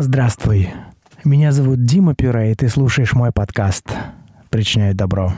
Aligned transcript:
Здравствуй. 0.00 0.68
Меня 1.24 1.50
зовут 1.50 1.82
Дима 1.84 2.14
Пюре, 2.14 2.52
и 2.52 2.54
ты 2.54 2.68
слушаешь 2.68 3.14
мой 3.14 3.32
подкаст 3.32 3.84
«Причиняю 4.48 4.94
добро». 4.94 5.32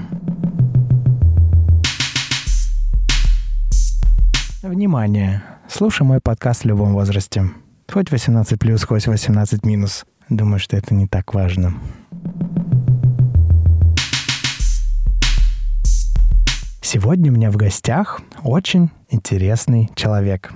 Внимание! 4.63 5.43
Слушай 5.67 6.03
мой 6.03 6.21
подкаст 6.23 6.65
в 6.65 6.67
любом 6.67 6.93
возрасте. 6.93 7.45
Хоть 7.91 8.09
18+, 8.09 8.85
хоть 8.85 9.07
18-. 9.07 10.05
Думаю, 10.29 10.59
что 10.59 10.77
это 10.77 10.95
не 10.95 11.07
так 11.07 11.33
важно. 11.33 11.73
Сегодня 16.83 17.33
у 17.33 17.35
меня 17.35 17.51
в 17.51 17.57
гостях 17.57 18.21
очень 18.43 18.91
интересный 19.09 19.89
человек. 19.95 20.53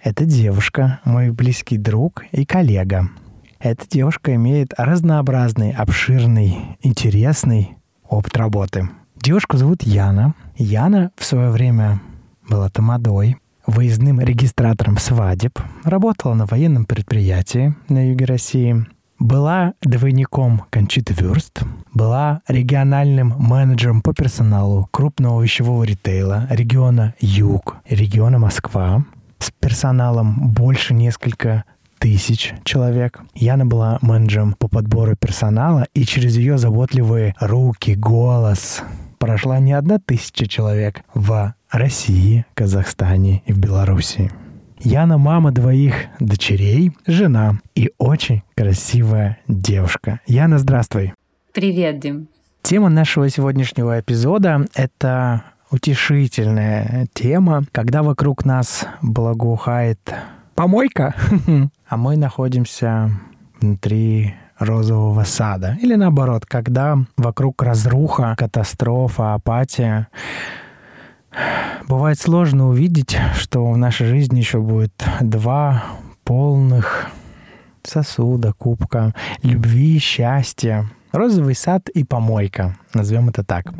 Это 0.00 0.24
девушка, 0.24 1.00
мой 1.04 1.32
близкий 1.32 1.78
друг 1.78 2.24
и 2.30 2.46
коллега. 2.46 3.08
Эта 3.60 3.86
девушка 3.86 4.34
имеет 4.36 4.72
разнообразный, 4.78 5.72
обширный, 5.72 6.78
интересный 6.80 7.76
опыт 8.08 8.34
работы. 8.38 8.88
Девушку 9.16 9.58
зовут 9.58 9.82
Яна. 9.82 10.34
Яна 10.56 11.10
в 11.14 11.26
свое 11.26 11.50
время 11.50 12.00
была 12.48 12.70
тамадой, 12.70 13.36
выездным 13.66 14.18
регистратором 14.18 14.96
свадеб, 14.96 15.58
работала 15.84 16.32
на 16.32 16.46
военном 16.46 16.86
предприятии 16.86 17.74
на 17.90 18.08
юге 18.08 18.24
России, 18.24 18.86
была 19.18 19.74
двойником 19.82 20.62
Кончиты 20.70 21.12
Вюрст, 21.12 21.60
была 21.92 22.40
региональным 22.48 23.34
менеджером 23.36 24.00
по 24.00 24.14
персоналу 24.14 24.88
крупного 24.90 25.42
вещевого 25.42 25.84
ритейла 25.84 26.46
региона 26.48 27.14
Юг, 27.20 27.76
региона 27.86 28.38
Москва, 28.38 29.04
с 29.38 29.50
персоналом 29.50 30.48
больше 30.48 30.94
несколько 30.94 31.64
тысяч 32.00 32.54
человек. 32.64 33.20
Яна 33.34 33.66
была 33.66 33.98
менеджером 34.00 34.54
по 34.54 34.66
подбору 34.66 35.14
персонала, 35.14 35.86
и 35.94 36.04
через 36.04 36.36
ее 36.36 36.58
заботливые 36.58 37.36
руки, 37.38 37.94
голос 37.94 38.82
прошла 39.18 39.60
не 39.60 39.74
одна 39.74 39.98
тысяча 39.98 40.48
человек 40.48 41.02
в 41.14 41.54
России, 41.70 42.46
Казахстане 42.54 43.42
и 43.46 43.52
в 43.52 43.58
Белоруссии. 43.58 44.32
Яна 44.78 45.18
мама 45.18 45.52
двоих 45.52 45.94
дочерей, 46.18 46.92
жена 47.06 47.60
и 47.74 47.90
очень 47.98 48.42
красивая 48.56 49.38
девушка. 49.46 50.20
Яна, 50.26 50.58
здравствуй. 50.58 51.12
Привет, 51.52 52.00
Дим. 52.00 52.28
Тема 52.62 52.88
нашего 52.88 53.28
сегодняшнего 53.28 54.00
эпизода— 54.00 54.66
это 54.74 55.42
утешительная 55.70 57.06
тема, 57.12 57.64
когда 57.72 58.02
вокруг 58.02 58.46
нас 58.46 58.86
благоухает 59.02 60.00
помойка, 60.60 61.14
а 61.88 61.96
мы 61.96 62.18
находимся 62.18 63.10
внутри 63.62 64.34
розового 64.58 65.24
сада. 65.24 65.78
Или 65.80 65.94
наоборот, 65.94 66.44
когда 66.44 66.98
вокруг 67.16 67.62
разруха, 67.62 68.34
катастрофа, 68.36 69.32
апатия, 69.32 70.08
Бывает 71.88 72.18
сложно 72.18 72.68
увидеть, 72.68 73.16
что 73.36 73.70
в 73.70 73.76
нашей 73.76 74.06
жизни 74.08 74.38
еще 74.40 74.60
будет 74.60 74.92
два 75.20 75.84
полных 76.24 77.06
сосуда, 77.84 78.52
кубка, 78.52 79.14
любви, 79.42 79.98
счастья. 79.98 80.90
Розовый 81.12 81.54
сад 81.54 81.88
и 81.88 82.04
помойка, 82.04 82.76
назовем 82.92 83.28
это 83.28 83.44
так. 83.44 83.72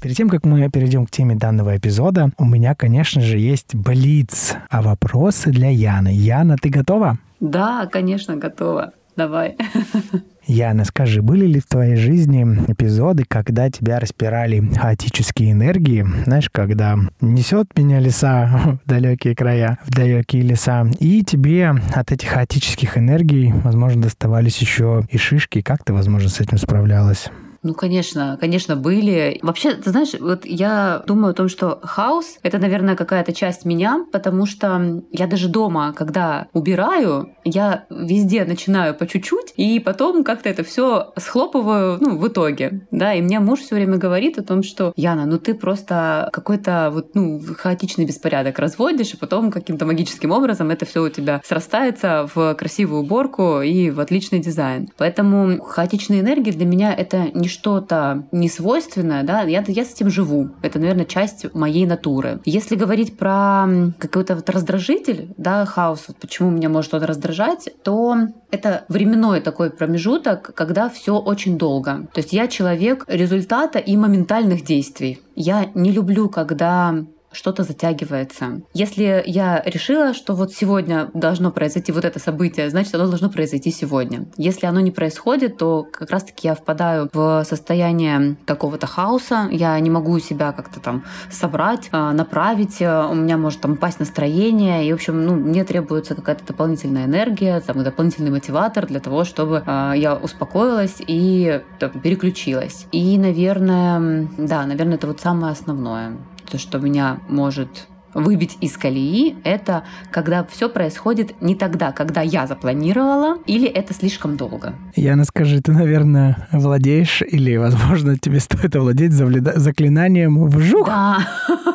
Перед 0.00 0.16
тем, 0.16 0.30
как 0.30 0.46
мы 0.46 0.70
перейдем 0.70 1.04
к 1.04 1.10
теме 1.10 1.34
данного 1.34 1.76
эпизода, 1.76 2.30
у 2.38 2.44
меня, 2.46 2.74
конечно 2.74 3.20
же, 3.20 3.38
есть 3.38 3.74
блиц, 3.74 4.56
а 4.70 4.80
вопросы 4.80 5.50
для 5.50 5.68
Яны. 5.68 6.08
Яна, 6.08 6.56
ты 6.56 6.70
готова? 6.70 7.18
Да, 7.38 7.86
конечно, 7.86 8.36
готова. 8.36 8.92
Давай. 9.14 9.58
Яна, 10.46 10.84
скажи, 10.86 11.20
были 11.20 11.44
ли 11.44 11.60
в 11.60 11.66
твоей 11.66 11.96
жизни 11.96 12.44
эпизоды, 12.68 13.24
когда 13.28 13.70
тебя 13.70 14.00
распирали 14.00 14.60
хаотические 14.74 15.52
энергии, 15.52 16.06
знаешь, 16.24 16.48
когда 16.50 16.96
несет 17.20 17.76
меня 17.76 18.00
леса 18.00 18.78
в 18.84 18.88
далекие 18.88 19.36
края, 19.36 19.78
в 19.84 19.90
далекие 19.90 20.42
леса, 20.42 20.86
и 20.98 21.22
тебе 21.22 21.74
от 21.94 22.10
этих 22.10 22.30
хаотических 22.30 22.96
энергий, 22.96 23.52
возможно, 23.52 24.02
доставались 24.02 24.56
еще 24.58 25.04
и 25.10 25.18
шишки. 25.18 25.60
Как 25.60 25.84
ты, 25.84 25.92
возможно, 25.92 26.30
с 26.30 26.40
этим 26.40 26.56
справлялась? 26.56 27.30
Ну, 27.62 27.74
конечно, 27.74 28.38
конечно, 28.40 28.74
были. 28.74 29.38
Вообще, 29.42 29.72
ты 29.74 29.90
знаешь, 29.90 30.14
вот 30.18 30.46
я 30.46 31.02
думаю 31.06 31.32
о 31.32 31.34
том, 31.34 31.48
что 31.48 31.78
хаос— 31.82 32.38
это, 32.42 32.58
наверное, 32.58 32.96
какая-то 32.96 33.34
часть 33.34 33.66
меня, 33.66 34.06
потому 34.12 34.46
что 34.46 35.02
я 35.10 35.26
даже 35.26 35.48
дома, 35.48 35.92
когда 35.92 36.48
убираю, 36.54 37.34
я 37.44 37.84
везде 37.90 38.44
начинаю 38.46 38.94
по 38.94 39.06
чуть-чуть, 39.06 39.52
и 39.56 39.78
потом 39.78 40.24
как-то 40.24 40.48
это 40.48 40.64
все 40.64 41.12
схлопываю, 41.16 41.98
ну, 42.00 42.16
в 42.16 42.28
итоге, 42.28 42.86
да, 42.90 43.12
и 43.12 43.20
мне 43.20 43.40
муж 43.40 43.60
все 43.60 43.74
время 43.74 43.98
говорит 43.98 44.38
о 44.38 44.42
том, 44.42 44.62
что 44.62 44.92
Яна, 44.96 45.26
ну 45.26 45.38
ты 45.38 45.54
просто 45.54 46.30
какой-то 46.32 46.90
вот, 46.92 47.14
ну, 47.14 47.40
хаотичный 47.58 48.06
беспорядок 48.06 48.58
разводишь, 48.58 49.12
и 49.12 49.18
потом 49.18 49.50
каким-то 49.50 49.84
магическим 49.84 50.30
образом 50.30 50.70
это 50.70 50.86
все 50.86 51.02
у 51.02 51.08
тебя 51.10 51.42
срастается 51.44 52.26
в 52.34 52.54
красивую 52.54 53.02
уборку 53.02 53.60
и 53.60 53.90
в 53.90 54.00
отличный 54.00 54.38
дизайн. 54.38 54.88
Поэтому 54.96 55.60
хаотичные 55.60 56.20
энергии 56.20 56.52
для 56.52 56.64
меня 56.64 56.94
это 56.94 57.28
не 57.34 57.49
что-то 57.50 58.26
несвойственное, 58.32 59.22
да, 59.22 59.42
я, 59.42 59.64
я 59.66 59.84
с 59.84 59.92
этим 59.92 60.10
живу. 60.10 60.50
Это, 60.62 60.78
наверное, 60.78 61.04
часть 61.04 61.52
моей 61.54 61.86
натуры. 61.86 62.40
Если 62.44 62.76
говорить 62.76 63.18
про 63.18 63.66
какой-то 63.98 64.36
вот 64.36 64.48
раздражитель, 64.50 65.34
да, 65.36 65.64
хаос, 65.66 66.04
вот 66.08 66.16
почему 66.16 66.50
меня 66.50 66.68
может 66.68 66.94
он 66.94 67.02
раздражать, 67.02 67.68
то 67.82 68.16
это 68.50 68.84
временной 68.88 69.40
такой 69.40 69.70
промежуток, 69.70 70.54
когда 70.54 70.88
все 70.88 71.16
очень 71.18 71.58
долго. 71.58 72.08
То 72.12 72.20
есть 72.20 72.32
я 72.32 72.48
человек 72.48 73.04
результата 73.08 73.78
и 73.78 73.96
моментальных 73.96 74.64
действий. 74.64 75.20
Я 75.34 75.70
не 75.74 75.92
люблю, 75.92 76.28
когда 76.28 76.94
что-то 77.32 77.62
затягивается. 77.62 78.62
Если 78.74 79.22
я 79.26 79.62
решила, 79.64 80.14
что 80.14 80.34
вот 80.34 80.52
сегодня 80.52 81.10
должно 81.14 81.50
произойти 81.50 81.92
вот 81.92 82.04
это 82.04 82.18
событие, 82.18 82.70
значит, 82.70 82.94
оно 82.94 83.06
должно 83.08 83.30
произойти 83.30 83.70
сегодня. 83.70 84.26
Если 84.36 84.66
оно 84.66 84.80
не 84.80 84.90
происходит, 84.90 85.56
то 85.58 85.86
как 85.90 86.10
раз-таки 86.10 86.48
я 86.48 86.54
впадаю 86.54 87.08
в 87.12 87.44
состояние 87.44 88.36
какого-то 88.46 88.86
хаоса, 88.86 89.48
я 89.50 89.78
не 89.80 89.90
могу 89.90 90.18
себя 90.18 90.52
как-то 90.52 90.80
там 90.80 91.04
собрать, 91.30 91.88
а, 91.92 92.12
направить, 92.12 92.80
у 92.80 93.14
меня 93.14 93.36
может 93.36 93.60
там 93.60 93.72
упасть 93.72 94.00
настроение, 94.00 94.86
и, 94.86 94.92
в 94.92 94.96
общем, 94.96 95.24
ну, 95.24 95.34
мне 95.34 95.64
требуется 95.64 96.14
какая-то 96.14 96.44
дополнительная 96.46 97.04
энергия, 97.04 97.60
там, 97.60 97.82
дополнительный 97.82 98.30
мотиватор 98.30 98.86
для 98.86 99.00
того, 99.00 99.24
чтобы 99.24 99.62
э, 99.64 99.92
я 99.96 100.14
успокоилась 100.16 100.96
и 100.98 101.62
там, 101.78 101.90
переключилась. 101.90 102.86
И, 102.92 103.18
наверное, 103.18 104.28
да, 104.36 104.66
наверное, 104.66 104.96
это 104.96 105.06
вот 105.06 105.20
самое 105.20 105.52
основное 105.52 106.16
то, 106.50 106.58
что 106.58 106.78
меня 106.78 107.18
может 107.28 107.86
выбить 108.14 108.58
из 108.60 108.76
колеи, 108.76 109.36
это 109.44 109.84
когда 110.10 110.44
все 110.44 110.68
происходит 110.68 111.40
не 111.40 111.54
тогда, 111.54 111.92
когда 111.92 112.22
я 112.22 112.46
запланировала, 112.46 113.38
или 113.46 113.68
это 113.68 113.94
слишком 113.94 114.36
долго. 114.36 114.74
Яна, 114.96 115.24
скажи, 115.24 115.60
ты, 115.60 115.72
наверное, 115.72 116.48
владеешь, 116.52 117.22
или, 117.22 117.56
возможно, 117.56 118.18
тебе 118.18 118.40
стоит 118.40 118.74
овладеть 118.74 119.12
заклинанием 119.12 120.44
«вжух»? 120.46 120.88
Да, 120.88 121.18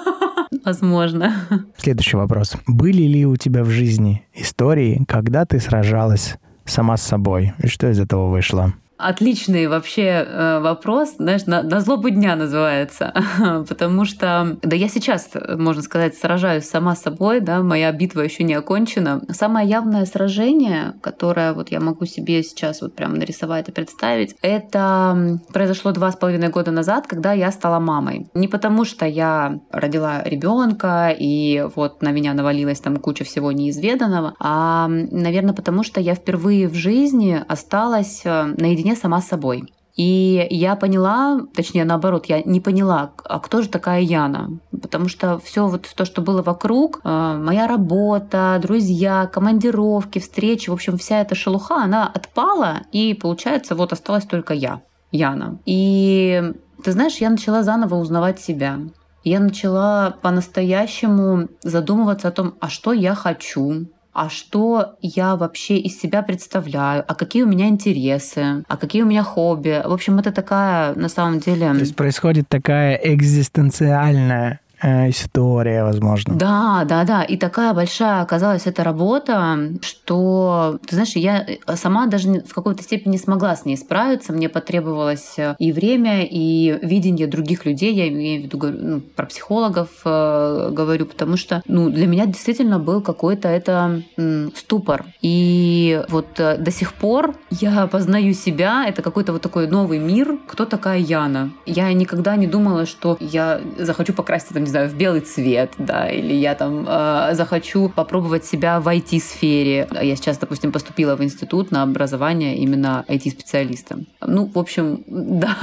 возможно. 0.65 1.33
Следующий 1.77 2.17
вопрос. 2.17 2.55
Были 2.67 3.03
ли 3.03 3.25
у 3.25 3.35
тебя 3.37 3.63
в 3.63 3.69
жизни 3.69 4.25
истории, 4.33 5.03
когда 5.07 5.45
ты 5.45 5.59
сражалась 5.59 6.35
сама 6.65 6.97
с 6.97 7.03
собой, 7.03 7.53
и 7.59 7.67
что 7.67 7.89
из 7.89 7.99
этого 7.99 8.29
вышло? 8.29 8.73
Отличный 8.97 9.67
вообще 9.67 10.25
э, 10.25 10.59
вопрос, 10.61 11.15
знаешь, 11.17 11.45
на, 11.45 11.63
на 11.63 11.81
злобу 11.81 12.09
дня 12.09 12.37
называется, 12.37 13.13
потому 13.67 14.05
что, 14.05 14.57
да 14.61 14.75
я 14.75 14.87
сейчас, 14.87 15.31
можно 15.57 15.81
сказать, 15.81 16.15
сражаюсь 16.15 16.63
сама 16.63 16.95
с 16.95 17.01
собой, 17.01 17.41
да, 17.41 17.61
моя 17.61 17.91
битва 17.91 18.21
еще 18.21 18.43
не 18.43 18.53
окончена. 18.53 19.21
Самое 19.29 19.67
явное 19.67 20.05
сражение, 20.05 20.93
которое 21.01 21.53
вот 21.53 21.71
я 21.71 21.81
могу 21.81 22.05
себе 22.05 22.41
сейчас 22.41 22.81
вот 22.81 22.95
прям 22.95 23.15
нарисовать 23.15 23.67
и 23.67 23.73
представить, 23.73 24.35
это 24.41 25.39
произошло 25.51 25.91
два 25.91 26.11
с 26.11 26.15
половиной 26.15 26.47
года 26.47 26.71
назад, 26.71 27.05
когда 27.05 27.33
я 27.33 27.51
стала 27.51 27.79
мамой. 27.79 28.27
Не 28.33 28.47
потому 28.47 28.85
что 28.85 29.05
я 29.05 29.59
родила 29.71 30.23
ребенка 30.23 31.13
и 31.17 31.67
вот 31.75 32.01
на 32.01 32.11
меня 32.11 32.33
навалилась 32.33 32.79
там 32.79 32.95
куча 32.97 33.25
всего 33.25 33.51
неизведанного, 33.51 34.35
а, 34.39 34.87
наверное, 34.87 35.53
потому 35.53 35.83
что 35.83 35.99
я 35.99 36.15
впервые 36.15 36.69
в 36.69 36.75
жизни 36.75 37.43
осталась 37.45 38.21
э, 38.23 38.45
наедине 38.57 38.84
наедине 38.85 38.95
сама 38.95 39.21
с 39.21 39.27
собой. 39.27 39.73
И 39.97 40.45
я 40.49 40.75
поняла, 40.75 41.39
точнее 41.55 41.85
наоборот, 41.85 42.25
я 42.25 42.41
не 42.43 42.59
поняла, 42.59 43.11
а 43.23 43.39
кто 43.39 43.61
же 43.61 43.69
такая 43.69 44.01
Яна? 44.01 44.59
Потому 44.81 45.07
что 45.07 45.39
все 45.39 45.67
вот 45.67 45.87
то, 45.95 46.03
что 46.03 46.21
было 46.21 46.41
вокруг, 46.41 46.99
э, 47.03 47.39
моя 47.41 47.65
работа, 47.65 48.59
друзья, 48.61 49.25
командировки, 49.31 50.19
встречи, 50.19 50.69
в 50.69 50.73
общем, 50.73 50.97
вся 50.97 51.21
эта 51.21 51.33
шелуха, 51.33 51.75
она 51.75 52.11
отпала, 52.13 52.81
и 52.91 53.13
получается, 53.13 53.75
вот 53.75 53.93
осталась 53.93 54.25
только 54.25 54.53
я, 54.53 54.81
Яна. 55.11 55.59
И 55.65 56.43
ты 56.83 56.91
знаешь, 56.91 57.21
я 57.21 57.29
начала 57.29 57.63
заново 57.63 57.95
узнавать 57.95 58.41
себя. 58.41 58.79
я 59.23 59.39
начала 59.39 60.13
по-настоящему 60.21 61.47
задумываться 61.63 62.27
о 62.27 62.31
том, 62.31 62.53
а 62.59 62.69
что 62.69 62.93
я 62.93 63.15
хочу, 63.15 63.87
а 64.15 64.29
что 64.29 64.95
я 65.01 65.35
вообще 65.35 65.77
из 65.77 65.99
себя 65.99 66.21
представляю, 66.21 67.03
а 67.05 67.15
какие 67.15 67.43
у 67.43 67.47
меня 67.47 67.67
интересы, 67.67 68.63
а 68.65 68.77
какие 68.77 69.01
у 69.01 69.05
меня 69.05 69.23
хобби. 69.23 69.83
В 69.85 69.91
общем, 69.91 70.17
это 70.19 70.31
такая, 70.31 70.95
на 70.95 71.09
самом 71.09 71.39
деле... 71.39 71.69
То 71.73 71.79
есть 71.79 71.97
происходит 71.97 72.47
такая 72.47 72.95
экзистенциальная 72.95 74.61
Э, 74.85 75.09
история, 75.09 75.83
возможно. 75.83 76.35
Да, 76.35 76.83
да, 76.87 77.03
да. 77.05 77.23
И 77.23 77.37
такая 77.37 77.73
большая 77.73 78.21
оказалась 78.21 78.67
эта 78.67 78.83
работа, 78.83 79.71
что, 79.81 80.77
ты 80.85 80.95
знаешь, 80.95 81.15
я 81.15 81.43
сама 81.73 82.05
даже 82.05 82.41
в 82.41 82.53
какой-то 82.53 82.83
степени 82.83 83.13
не 83.13 83.17
смогла 83.17 83.55
с 83.55 83.65
ней 83.65 83.77
справиться. 83.77 84.31
Мне 84.31 84.47
потребовалось 84.47 85.39
э, 85.39 85.55
и 85.57 85.71
время, 85.71 86.23
и 86.23 86.77
видение 86.83 87.25
других 87.25 87.65
людей. 87.65 87.95
Я 87.95 88.07
имею 88.09 88.41
в 88.41 88.43
виду 88.45 88.59
ну, 88.61 88.99
про 88.99 89.25
психологов 89.25 89.89
э, 90.05 90.69
говорю, 90.71 91.07
потому 91.07 91.35
что 91.35 91.63
ну, 91.67 91.89
для 91.89 92.05
меня 92.05 92.27
действительно 92.27 92.77
был 92.77 93.01
какой-то 93.01 93.47
это 93.47 94.03
м, 94.17 94.51
ступор. 94.55 95.05
И 95.23 96.03
вот 96.09 96.39
э, 96.39 96.57
до 96.57 96.69
сих 96.69 96.93
пор 96.93 97.35
я 97.49 97.87
познаю 97.87 98.33
себя. 98.35 98.85
Это 98.87 99.01
какой-то 99.01 99.33
вот 99.33 99.41
такой 99.41 99.67
новый 99.67 99.97
мир. 99.97 100.37
Кто 100.47 100.65
такая 100.65 100.99
Яна? 100.99 101.49
Я 101.65 101.91
никогда 101.93 102.35
не 102.35 102.45
думала, 102.45 102.85
что 102.85 103.17
я 103.19 103.61
захочу 103.79 104.13
покрасить 104.13 104.49
там, 104.49 104.63
не 104.63 104.74
знаю, 104.75 104.89
в 104.89 104.95
белый 104.95 105.21
цвет, 105.21 105.73
да, 105.77 106.09
или 106.09 106.33
я 106.33 106.53
там 106.53 106.85
э, 106.87 107.29
захочу 107.33 107.89
попробовать 107.89 108.45
себя 108.45 108.79
в 108.79 108.87
IT-сфере. 108.87 109.87
Я 110.01 110.15
сейчас, 110.17 110.37
допустим, 110.37 110.71
поступила 110.71 111.15
в 111.15 111.23
институт 111.23 111.71
на 111.71 111.83
образование 111.83 112.57
именно 112.57 113.05
IT-специалистом. 113.07 114.05
Ну, 114.21 114.51
в 114.53 114.59
общем, 114.59 115.03
да, 115.07 115.55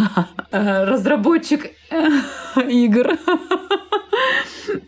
разработчик 0.51 1.71
игр. 2.69 3.19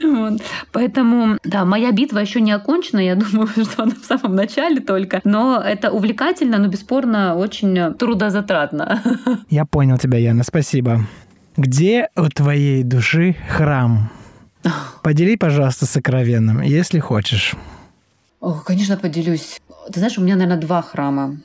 Вот. 0.03 0.41
Поэтому, 0.73 1.39
да, 1.45 1.65
моя 1.65 1.93
битва 1.93 2.21
еще 2.21 2.41
не 2.41 2.53
окончена, 2.53 3.01
я 3.01 3.15
думаю, 3.17 3.49
что 3.49 3.83
она 3.83 3.93
в 3.93 4.05
самом 4.05 4.37
начале 4.37 4.81
только. 4.81 5.21
Но 5.25 5.61
это 5.61 5.91
увлекательно, 5.91 6.59
но 6.59 6.69
бесспорно 6.69 7.37
очень 7.37 7.95
трудозатратно. 7.95 9.03
Я 9.51 9.67
понял 9.67 9.99
тебя, 9.99 10.19
Яна, 10.19 10.45
спасибо. 10.45 11.01
Где 11.57 12.09
у 12.17 12.29
твоей 12.29 12.83
души 12.83 13.37
храм? 13.49 14.11
Подели, 15.03 15.37
пожалуйста, 15.37 15.87
сокровенным, 15.87 16.63
если 16.63 16.99
хочешь. 16.99 17.55
О, 18.41 18.55
конечно, 18.55 18.97
поделюсь. 18.97 19.61
Ты 19.93 20.01
знаешь, 20.01 20.19
у 20.19 20.23
меня, 20.23 20.35
наверное, 20.35 20.61
два 20.61 20.83
храма. 20.83 21.37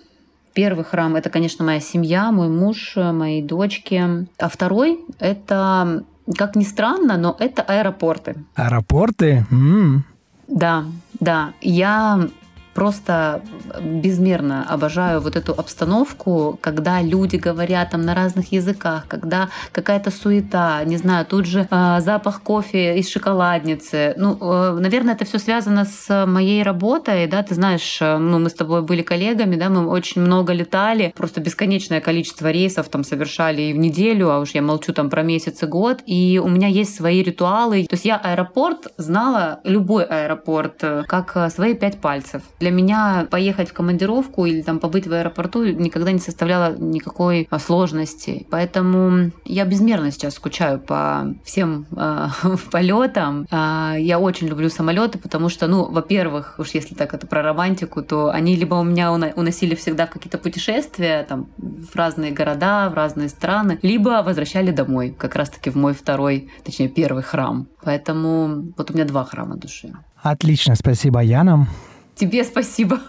Первый 0.53 0.83
храм 0.83 1.15
это, 1.15 1.29
конечно, 1.29 1.63
моя 1.63 1.79
семья, 1.79 2.31
мой 2.31 2.50
муж, 2.50 2.94
мои 2.95 3.41
дочки. 3.41 4.27
А 4.38 4.50
второй 4.50 5.00
это, 5.19 6.03
как 6.38 6.56
ни 6.56 6.63
странно, 6.63 7.17
но 7.17 7.35
это 7.39 7.61
аэропорты. 7.61 8.35
Аэропорты? 8.56 9.45
М-м. 9.51 10.06
Да, 10.47 10.85
да. 11.19 11.53
Я 11.61 12.27
просто 12.79 13.41
безмерно 13.81 14.65
обожаю 14.73 15.19
вот 15.19 15.35
эту 15.35 15.51
обстановку, 15.51 16.57
когда 16.61 17.01
люди 17.01 17.35
говорят 17.35 17.89
там 17.91 18.03
на 18.03 18.15
разных 18.15 18.53
языках, 18.53 19.03
когда 19.09 19.49
какая-то 19.73 20.11
суета, 20.11 20.81
не 20.85 20.95
знаю, 20.95 21.25
тут 21.25 21.45
же 21.45 21.67
э, 21.69 21.99
запах 21.99 22.41
кофе 22.41 22.97
из 22.97 23.09
шоколадницы. 23.09 24.13
Ну, 24.15 24.37
э, 24.39 24.79
наверное, 24.79 25.15
это 25.15 25.25
все 25.25 25.39
связано 25.39 25.83
с 25.83 26.25
моей 26.25 26.63
работой, 26.63 27.27
да, 27.27 27.43
ты 27.43 27.53
знаешь, 27.53 27.97
э, 28.01 28.17
ну, 28.17 28.39
мы 28.39 28.49
с 28.49 28.53
тобой 28.53 28.81
были 28.81 29.01
коллегами, 29.01 29.57
да, 29.57 29.67
мы 29.67 29.85
очень 29.85 30.21
много 30.21 30.53
летали, 30.53 31.13
просто 31.17 31.41
бесконечное 31.41 31.99
количество 31.99 32.49
рейсов 32.49 32.87
там 32.87 33.03
совершали 33.03 33.61
и 33.63 33.73
в 33.73 33.77
неделю, 33.77 34.29
а 34.31 34.39
уж 34.39 34.51
я 34.51 34.61
молчу 34.61 34.93
там 34.93 35.09
про 35.09 35.21
месяц 35.21 35.63
и 35.63 35.65
год, 35.65 35.99
и 36.05 36.39
у 36.41 36.47
меня 36.47 36.69
есть 36.69 36.95
свои 36.95 37.21
ритуалы. 37.23 37.87
То 37.89 37.95
есть 37.95 38.05
я 38.05 38.15
аэропорт 38.15 38.87
знала, 38.95 39.59
любой 39.65 40.05
аэропорт, 40.05 40.77
э, 40.83 41.03
как 41.07 41.35
э, 41.35 41.49
свои 41.49 41.73
пять 41.73 41.99
пальцев. 41.99 42.41
Для 42.59 42.69
для 42.69 42.75
меня 42.75 43.27
поехать 43.30 43.69
в 43.69 43.74
командировку 43.74 44.45
или 44.45 44.62
там 44.62 44.80
побыть 44.80 45.07
в 45.07 45.13
аэропорту 45.13 45.66
никогда 45.66 46.12
не 46.12 46.19
составляло 46.19 46.75
никакой 46.77 47.48
а, 47.50 47.57
сложности. 47.57 48.45
Поэтому 48.51 49.31
я 49.44 49.66
безмерно 49.66 50.12
сейчас 50.12 50.36
скучаю 50.36 50.80
по 50.80 51.33
всем 51.44 51.88
э, 51.95 52.27
полетам. 52.71 53.48
Э, 53.50 53.95
я 53.98 54.19
очень 54.19 54.48
люблю 54.48 54.69
самолеты, 54.69 55.18
потому 55.18 55.50
что, 55.50 55.68
ну, 55.68 55.92
во-первых, 55.92 56.56
уж 56.60 56.69
если 56.69 56.94
так 56.94 57.13
это 57.16 57.25
про 57.25 57.42
романтику, 57.42 58.04
то 58.04 58.30
они 58.30 58.56
либо 58.56 58.75
у 58.75 58.83
меня 58.83 59.12
уносили 59.12 59.74
всегда 59.74 60.06
в 60.06 60.12
какие-то 60.12 60.38
путешествия, 60.38 61.24
там, 61.24 61.48
в 61.57 61.95
разные 61.95 62.31
города, 62.31 62.89
в 62.89 62.94
разные 62.94 63.30
страны, 63.30 63.80
либо 63.81 64.21
возвращали 64.24 64.71
домой, 64.71 65.16
как 65.18 65.36
раз-таки 65.36 65.71
в 65.71 65.75
мой 65.75 65.94
второй, 65.94 66.51
точнее, 66.63 66.89
первый 66.89 67.24
храм. 67.24 67.68
Поэтому 67.83 68.74
вот 68.77 68.92
у 68.92 68.94
меня 68.94 69.06
два 69.06 69.24
храма 69.24 69.56
души. 69.56 69.92
Отлично, 70.21 70.75
спасибо, 70.75 71.21
Яна. 71.21 71.68
Тебе 72.19 72.44
спасибо. 72.44 73.00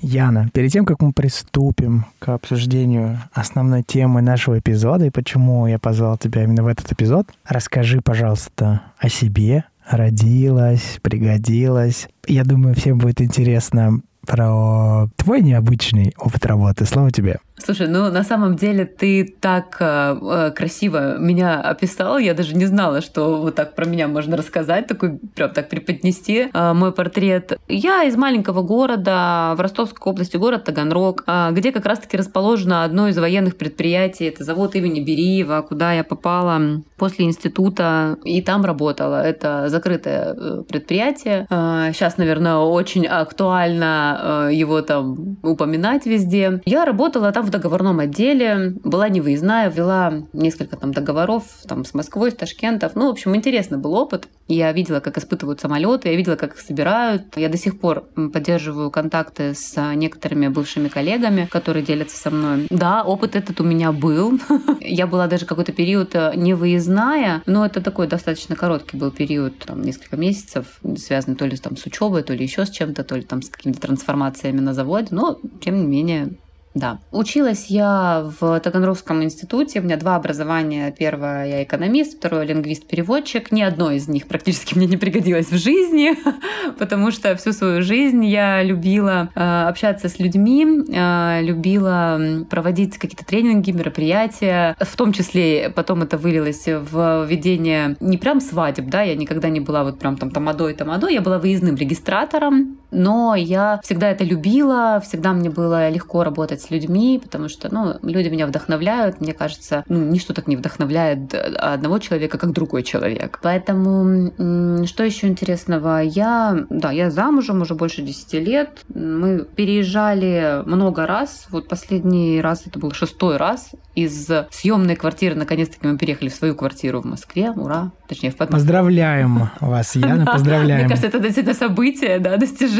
Яна, 0.00 0.50
перед 0.52 0.72
тем, 0.72 0.84
как 0.84 1.00
мы 1.00 1.12
приступим 1.12 2.06
к 2.18 2.30
обсуждению 2.30 3.20
основной 3.32 3.84
темы 3.84 4.20
нашего 4.20 4.58
эпизода 4.58 5.06
и 5.06 5.10
почему 5.10 5.68
я 5.68 5.78
позвал 5.78 6.18
тебя 6.18 6.42
именно 6.42 6.64
в 6.64 6.66
этот 6.66 6.90
эпизод, 6.90 7.28
расскажи, 7.46 8.00
пожалуйста, 8.02 8.82
о 8.98 9.08
себе. 9.08 9.62
Родилась, 9.88 10.98
пригодилась. 11.02 12.08
Я 12.26 12.42
думаю, 12.42 12.74
всем 12.74 12.98
будет 12.98 13.20
интересно 13.20 14.00
про 14.26 15.06
твой 15.16 15.40
необычный 15.40 16.14
опыт 16.18 16.44
работы. 16.46 16.84
Слово 16.84 17.12
тебе. 17.12 17.38
Слушай, 17.64 17.88
ну 17.88 18.10
на 18.10 18.22
самом 18.22 18.56
деле 18.56 18.84
ты 18.84 19.24
так 19.40 19.76
э, 19.80 20.16
э, 20.20 20.50
красиво 20.50 21.18
меня 21.18 21.60
описал, 21.60 22.18
я 22.18 22.34
даже 22.34 22.54
не 22.54 22.66
знала, 22.66 23.00
что 23.00 23.40
вот 23.40 23.54
так 23.54 23.74
про 23.74 23.84
меня 23.84 24.08
можно 24.08 24.36
рассказать, 24.36 24.86
такой 24.86 25.18
прям 25.34 25.50
так 25.50 25.68
преподнести 25.68 26.48
э, 26.52 26.72
мой 26.72 26.92
портрет. 26.92 27.58
Я 27.68 28.04
из 28.04 28.16
маленького 28.16 28.62
города 28.62 29.54
в 29.56 29.60
Ростовской 29.60 30.12
области, 30.12 30.36
город 30.36 30.64
Таганрог, 30.64 31.24
э, 31.26 31.48
где 31.52 31.72
как 31.72 31.86
раз-таки 31.86 32.16
расположено 32.16 32.84
одно 32.84 33.08
из 33.08 33.18
военных 33.18 33.56
предприятий, 33.56 34.24
это 34.24 34.44
завод 34.44 34.74
имени 34.74 35.00
Бериева, 35.00 35.62
куда 35.62 35.92
я 35.92 36.04
попала 36.04 36.82
после 36.96 37.24
института 37.24 38.18
и 38.24 38.42
там 38.42 38.64
работала. 38.64 39.22
Это 39.22 39.68
закрытое 39.68 40.34
э, 40.34 40.62
предприятие. 40.68 41.46
Э, 41.50 41.92
сейчас, 41.92 42.18
наверное, 42.18 42.56
очень 42.56 43.06
актуально 43.06 44.48
э, 44.50 44.54
его 44.54 44.82
там 44.82 45.36
упоминать 45.42 46.06
везде. 46.06 46.60
Я 46.64 46.84
работала 46.84 47.32
там 47.32 47.46
в 47.46 47.49
договорном 47.50 48.00
отделе, 48.00 48.74
была 48.82 49.08
невыездная, 49.08 49.70
вела 49.70 50.22
несколько 50.32 50.76
там 50.76 50.92
договоров 50.92 51.44
там, 51.66 51.84
с 51.84 51.94
Москвой, 51.94 52.30
с 52.30 52.34
Ташкентов. 52.34 52.94
Ну, 52.94 53.06
в 53.08 53.10
общем, 53.10 53.34
интересный 53.36 53.78
был 53.78 53.94
опыт. 53.94 54.28
Я 54.48 54.72
видела, 54.72 55.00
как 55.00 55.18
испытывают 55.18 55.60
самолеты, 55.60 56.08
я 56.08 56.16
видела, 56.16 56.36
как 56.36 56.54
их 56.54 56.60
собирают. 56.60 57.36
Я 57.36 57.48
до 57.48 57.56
сих 57.56 57.78
пор 57.78 58.02
поддерживаю 58.32 58.90
контакты 58.90 59.54
с 59.54 59.94
некоторыми 59.94 60.48
бывшими 60.48 60.88
коллегами, 60.88 61.46
которые 61.50 61.84
делятся 61.84 62.16
со 62.16 62.30
мной. 62.30 62.66
Да, 62.70 63.04
опыт 63.04 63.36
этот 63.36 63.60
у 63.60 63.64
меня 63.64 63.92
был. 63.92 64.40
Я 64.80 65.06
была 65.06 65.26
даже 65.26 65.46
какой-то 65.46 65.72
период 65.72 66.14
э, 66.14 66.32
невыездная, 66.34 67.42
но 67.46 67.64
это 67.64 67.80
такой 67.80 68.06
достаточно 68.06 68.56
короткий 68.56 68.96
был 68.96 69.10
период, 69.10 69.58
там, 69.58 69.82
несколько 69.82 70.16
месяцев, 70.16 70.80
связанный 70.96 71.36
то 71.36 71.46
ли 71.46 71.56
там 71.56 71.76
с 71.76 71.86
учебой, 71.86 72.22
то 72.22 72.34
ли 72.34 72.42
еще 72.42 72.66
с 72.66 72.70
чем-то, 72.70 73.04
то 73.04 73.16
ли 73.16 73.22
там 73.22 73.42
с 73.42 73.50
какими-то 73.50 73.80
трансформациями 73.80 74.60
на 74.60 74.74
заводе, 74.74 75.08
но 75.10 75.38
тем 75.60 75.80
не 75.80 75.86
менее 75.86 76.30
да. 76.72 77.00
Училась 77.10 77.66
я 77.66 78.30
в 78.40 78.60
Таганрогском 78.60 79.24
институте. 79.24 79.80
У 79.80 79.82
меня 79.82 79.96
два 79.96 80.14
образования. 80.14 80.94
Первое 80.96 81.46
я 81.46 81.62
экономист, 81.64 82.18
второе 82.18 82.44
лингвист-переводчик. 82.44 83.50
Ни 83.50 83.62
одно 83.62 83.90
из 83.90 84.06
них 84.06 84.28
практически 84.28 84.76
мне 84.76 84.86
не 84.86 84.96
пригодилось 84.96 85.50
в 85.50 85.56
жизни, 85.56 86.14
потому 86.78 87.10
что 87.10 87.34
всю 87.34 87.52
свою 87.52 87.82
жизнь 87.82 88.24
я 88.24 88.62
любила 88.62 89.30
э, 89.34 89.64
общаться 89.68 90.08
с 90.08 90.20
людьми, 90.20 90.64
э, 90.64 91.42
любила 91.42 92.20
проводить 92.48 92.98
какие-то 92.98 93.26
тренинги, 93.26 93.72
мероприятия. 93.72 94.76
В 94.78 94.96
том 94.96 95.12
числе 95.12 95.72
потом 95.74 96.02
это 96.02 96.18
вылилось 96.18 96.66
в 96.66 97.26
ведение 97.26 97.96
не 97.98 98.16
прям 98.16 98.40
свадеб, 98.40 98.86
да, 98.86 99.02
я 99.02 99.16
никогда 99.16 99.48
не 99.48 99.58
была 99.58 99.82
вот 99.82 99.98
прям 99.98 100.16
там 100.16 100.30
тамадой, 100.30 100.74
тамадой, 100.74 101.14
я 101.14 101.20
была 101.20 101.40
выездным 101.40 101.74
регистратором, 101.74 102.78
но 102.90 103.34
я 103.34 103.80
всегда 103.82 104.10
это 104.10 104.24
любила, 104.24 105.00
всегда 105.04 105.32
мне 105.32 105.50
было 105.50 105.88
легко 105.88 106.24
работать 106.24 106.60
с 106.60 106.70
людьми, 106.70 107.20
потому 107.22 107.48
что, 107.48 107.72
ну, 107.72 107.96
люди 108.02 108.28
меня 108.28 108.46
вдохновляют. 108.46 109.20
Мне 109.20 109.32
кажется, 109.32 109.84
ну, 109.88 109.98
ничто 109.98 110.34
так 110.34 110.46
не 110.46 110.56
вдохновляет 110.56 111.34
одного 111.34 111.98
человека, 111.98 112.38
как 112.38 112.52
другой 112.52 112.82
человек. 112.82 113.38
Поэтому, 113.42 114.86
что 114.86 115.04
еще 115.04 115.28
интересного? 115.28 116.00
Я, 116.00 116.66
да, 116.70 116.90
я 116.90 117.10
замужем 117.10 117.62
уже 117.62 117.74
больше 117.74 118.02
10 118.02 118.32
лет. 118.34 118.84
Мы 118.88 119.44
переезжали 119.44 120.62
много 120.66 121.06
раз. 121.06 121.46
Вот 121.50 121.68
последний 121.68 122.40
раз, 122.40 122.66
это 122.66 122.78
был 122.78 122.92
шестой 122.92 123.36
раз, 123.36 123.70
из 123.94 124.30
съемной 124.50 124.96
квартиры, 124.96 125.34
наконец-таки 125.34 125.86
мы 125.86 125.98
переехали 125.98 126.28
в 126.28 126.34
свою 126.34 126.54
квартиру 126.54 127.00
в 127.00 127.04
Москве. 127.04 127.50
Ура! 127.50 127.90
Точнее, 128.08 128.30
в 128.30 128.36
Подмосковье. 128.36 128.66
Поздравляем 128.66 129.50
вас, 129.60 129.96
Яна, 129.96 130.26
поздравляем. 130.32 130.80
Мне 130.80 130.88
кажется, 130.88 131.08
это 131.08 131.18
действительно 131.20 131.54
событие, 131.54 132.18
да, 132.18 132.36
достижение. 132.36 132.79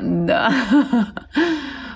Да. 0.00 0.52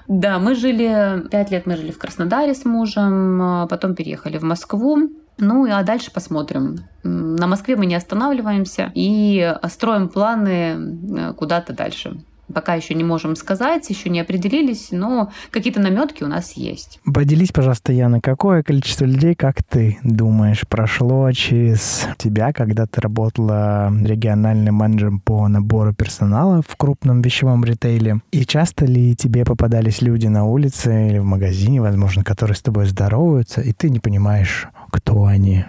Да, 0.08 0.40
мы 0.40 0.56
жили, 0.56 1.28
пять 1.30 1.52
лет 1.52 1.66
мы 1.66 1.76
жили 1.76 1.92
в 1.92 1.98
Краснодаре 1.98 2.52
с 2.52 2.64
мужем, 2.64 3.40
а 3.40 3.66
потом 3.68 3.94
переехали 3.94 4.38
в 4.38 4.42
Москву. 4.42 5.08
Ну, 5.38 5.68
а 5.72 5.82
дальше 5.84 6.10
посмотрим. 6.12 6.78
На 7.04 7.46
Москве 7.46 7.76
мы 7.76 7.86
не 7.86 7.94
останавливаемся 7.94 8.90
и 8.94 9.54
строим 9.68 10.08
планы 10.08 10.76
э, 11.16 11.32
куда-то 11.34 11.72
дальше. 11.72 12.22
Пока 12.52 12.74
еще 12.74 12.94
не 12.94 13.04
можем 13.04 13.36
сказать, 13.36 13.88
еще 13.90 14.10
не 14.10 14.20
определились, 14.20 14.88
но 14.90 15.30
какие-то 15.50 15.80
наметки 15.80 16.22
у 16.24 16.28
нас 16.28 16.52
есть. 16.52 17.00
Поделись, 17.04 17.52
пожалуйста, 17.52 17.92
Яна, 17.92 18.20
какое 18.20 18.62
количество 18.62 19.04
людей, 19.04 19.34
как 19.34 19.62
ты 19.62 19.98
думаешь, 20.02 20.66
прошло 20.68 21.30
через 21.32 22.06
тебя, 22.18 22.52
когда 22.52 22.86
ты 22.86 23.00
работала 23.00 23.92
региональным 24.02 24.76
менеджером 24.76 25.20
по 25.20 25.48
набору 25.48 25.94
персонала 25.94 26.62
в 26.66 26.76
крупном 26.76 27.22
вещевом 27.22 27.64
ритейле? 27.64 28.20
И 28.32 28.44
часто 28.44 28.86
ли 28.86 29.14
тебе 29.14 29.44
попадались 29.44 30.02
люди 30.02 30.26
на 30.26 30.44
улице 30.44 31.08
или 31.08 31.18
в 31.18 31.24
магазине, 31.24 31.80
возможно, 31.80 32.24
которые 32.24 32.56
с 32.56 32.62
тобой 32.62 32.86
здороваются, 32.86 33.60
и 33.60 33.72
ты 33.72 33.90
не 33.90 34.00
понимаешь, 34.00 34.68
кто 34.90 35.24
они? 35.24 35.64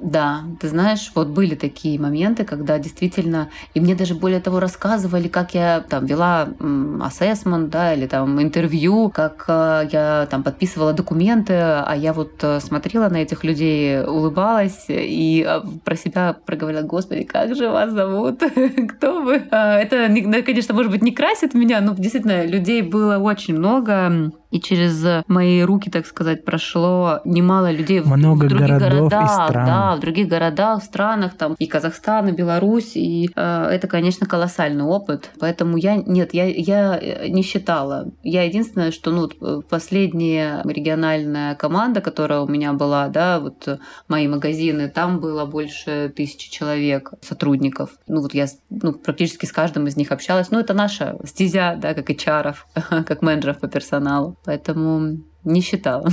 Да, 0.00 0.44
ты 0.60 0.68
знаешь, 0.68 1.10
вот 1.14 1.28
были 1.28 1.56
такие 1.56 1.98
моменты, 1.98 2.44
когда 2.44 2.78
действительно, 2.78 3.50
и 3.74 3.80
мне 3.80 3.96
даже 3.96 4.14
более 4.14 4.40
того 4.40 4.60
рассказывали, 4.60 5.26
как 5.26 5.54
я 5.54 5.80
там 5.80 6.06
вела 6.06 6.50
ассессмент, 7.00 7.70
да, 7.70 7.94
или 7.94 8.06
там 8.06 8.40
интервью, 8.40 9.10
как 9.10 9.44
э, 9.48 9.88
я 9.90 10.28
там 10.30 10.44
подписывала 10.44 10.92
документы, 10.92 11.54
а 11.54 11.94
я 11.96 12.12
вот 12.12 12.32
э, 12.42 12.60
смотрела 12.60 13.08
на 13.08 13.16
этих 13.16 13.42
людей, 13.42 14.00
улыбалась 14.04 14.86
и 14.88 15.44
э, 15.46 15.60
про 15.84 15.96
себя 15.96 16.36
проговорила, 16.46 16.82
господи, 16.82 17.24
как 17.24 17.56
же 17.56 17.68
вас 17.68 17.90
зовут, 17.90 18.40
кто 18.88 19.22
вы? 19.22 19.42
А, 19.50 19.80
это, 19.80 20.08
конечно, 20.44 20.74
может 20.74 20.92
быть, 20.92 21.02
не 21.02 21.12
красит 21.12 21.54
меня, 21.54 21.80
но 21.80 21.94
действительно 21.94 22.46
людей 22.46 22.82
было 22.82 23.18
очень 23.18 23.56
много, 23.56 24.30
и 24.50 24.60
через 24.60 25.24
мои 25.26 25.62
руки, 25.62 25.90
так 25.90 26.06
сказать, 26.06 26.44
прошло 26.44 27.20
немало 27.24 27.70
людей 27.70 28.00
Много 28.00 28.44
в 28.44 28.48
других 28.48 28.68
городов 28.68 29.10
городах, 29.10 29.30
и 29.30 29.50
стран. 29.50 29.66
да, 29.66 29.96
в 29.96 30.00
других 30.00 30.28
городах, 30.28 30.82
странах, 30.82 31.36
там 31.36 31.54
и 31.58 31.66
Казахстан, 31.66 32.28
и 32.28 32.32
Беларусь, 32.32 32.96
и 32.96 33.30
э, 33.34 33.68
это, 33.70 33.88
конечно, 33.88 34.26
колоссальный 34.26 34.84
опыт. 34.84 35.30
Поэтому 35.38 35.76
я 35.76 35.96
нет, 35.96 36.32
я 36.32 36.44
я 36.46 37.28
не 37.28 37.42
считала. 37.42 38.10
Я 38.22 38.44
единственное, 38.44 38.90
что 38.90 39.10
ну 39.10 39.62
последняя 39.62 40.62
региональная 40.64 41.54
команда, 41.54 42.00
которая 42.00 42.40
у 42.40 42.48
меня 42.48 42.72
была, 42.72 43.08
да, 43.08 43.40
вот 43.40 43.80
мои 44.08 44.26
магазины, 44.28 44.88
там 44.88 45.20
было 45.20 45.44
больше 45.44 46.12
тысячи 46.16 46.50
человек 46.50 47.12
сотрудников. 47.20 47.90
Ну 48.06 48.22
вот 48.22 48.34
я 48.34 48.46
ну, 48.70 48.92
практически 48.92 49.46
с 49.46 49.52
каждым 49.52 49.86
из 49.86 49.96
них 49.96 50.10
общалась. 50.12 50.50
Ну 50.50 50.58
это 50.58 50.72
наша 50.74 51.18
стезя, 51.24 51.76
да, 51.76 51.94
как 51.94 52.10
HR, 52.10 52.54
как 53.04 53.22
менеджеров 53.22 53.60
по 53.60 53.68
персоналу. 53.68 54.37
Поэтому 54.44 55.18
не 55.44 55.60
считала. 55.60 56.08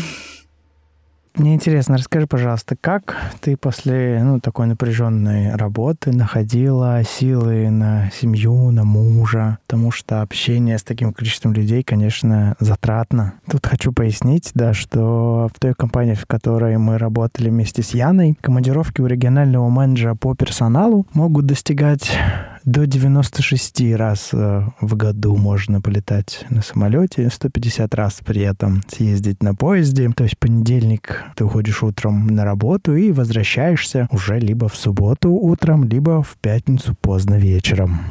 Мне 1.36 1.56
интересно, 1.56 1.98
расскажи, 1.98 2.28
пожалуйста, 2.28 2.78
как 2.80 3.18
ты 3.42 3.58
после 3.58 4.22
ну, 4.24 4.40
такой 4.40 4.68
напряженной 4.68 5.54
работы 5.54 6.14
находила 6.14 7.04
силы 7.04 7.70
на 7.70 8.10
семью, 8.14 8.72
на 8.72 8.86
мужа? 8.86 9.58
Потому 9.68 9.92
что 9.92 10.22
общение 10.22 10.78
с 10.78 10.84
таким 10.84 11.12
количеством 11.12 11.52
людей, 11.52 11.84
конечно, 11.84 12.56
затратно. 12.62 13.34
Тут 13.52 13.66
хочу 13.66 13.92
пояснить, 13.92 14.52
да, 14.54 14.74
что 14.74 15.50
в 15.54 15.60
той 15.60 15.74
компании, 15.74 16.14
в 16.14 16.26
которой 16.26 16.78
мы 16.78 16.98
работали 16.98 17.50
вместе 17.50 17.84
с 17.84 17.94
Яной, 17.94 18.38
командировки 18.40 19.02
у 19.02 19.06
регионального 19.06 19.68
менеджера 19.68 20.16
по 20.16 20.36
персоналу 20.36 21.06
могут 21.14 21.48
достигать 21.48 22.18
до 22.66 22.88
96 22.88 23.96
раз 23.96 24.32
э, 24.34 24.64
в 24.82 24.96
году 24.96 25.38
можно 25.38 25.82
полетать 25.82 26.46
на 26.50 26.64
самолете, 26.64 27.30
150 27.30 27.94
раз 27.94 28.22
при 28.26 28.42
этом 28.42 28.82
съездить 28.88 29.44
на 29.44 29.54
поезде. 29.54 30.12
То 30.16 30.24
есть 30.24 30.38
понедельник 30.40 31.24
ты 31.36 31.46
уходишь 31.46 31.84
утром 31.84 32.28
на 32.28 32.44
работу 32.44 32.96
и 32.96 33.12
возвращаешься 33.12 34.08
уже 34.12 34.40
либо 34.40 34.68
в 34.68 34.76
субботу 34.76 35.32
утром, 35.32 35.84
либо 35.84 36.24
в 36.24 36.38
пятницу 36.42 36.96
поздно 37.00 37.36
вечером. 37.36 38.02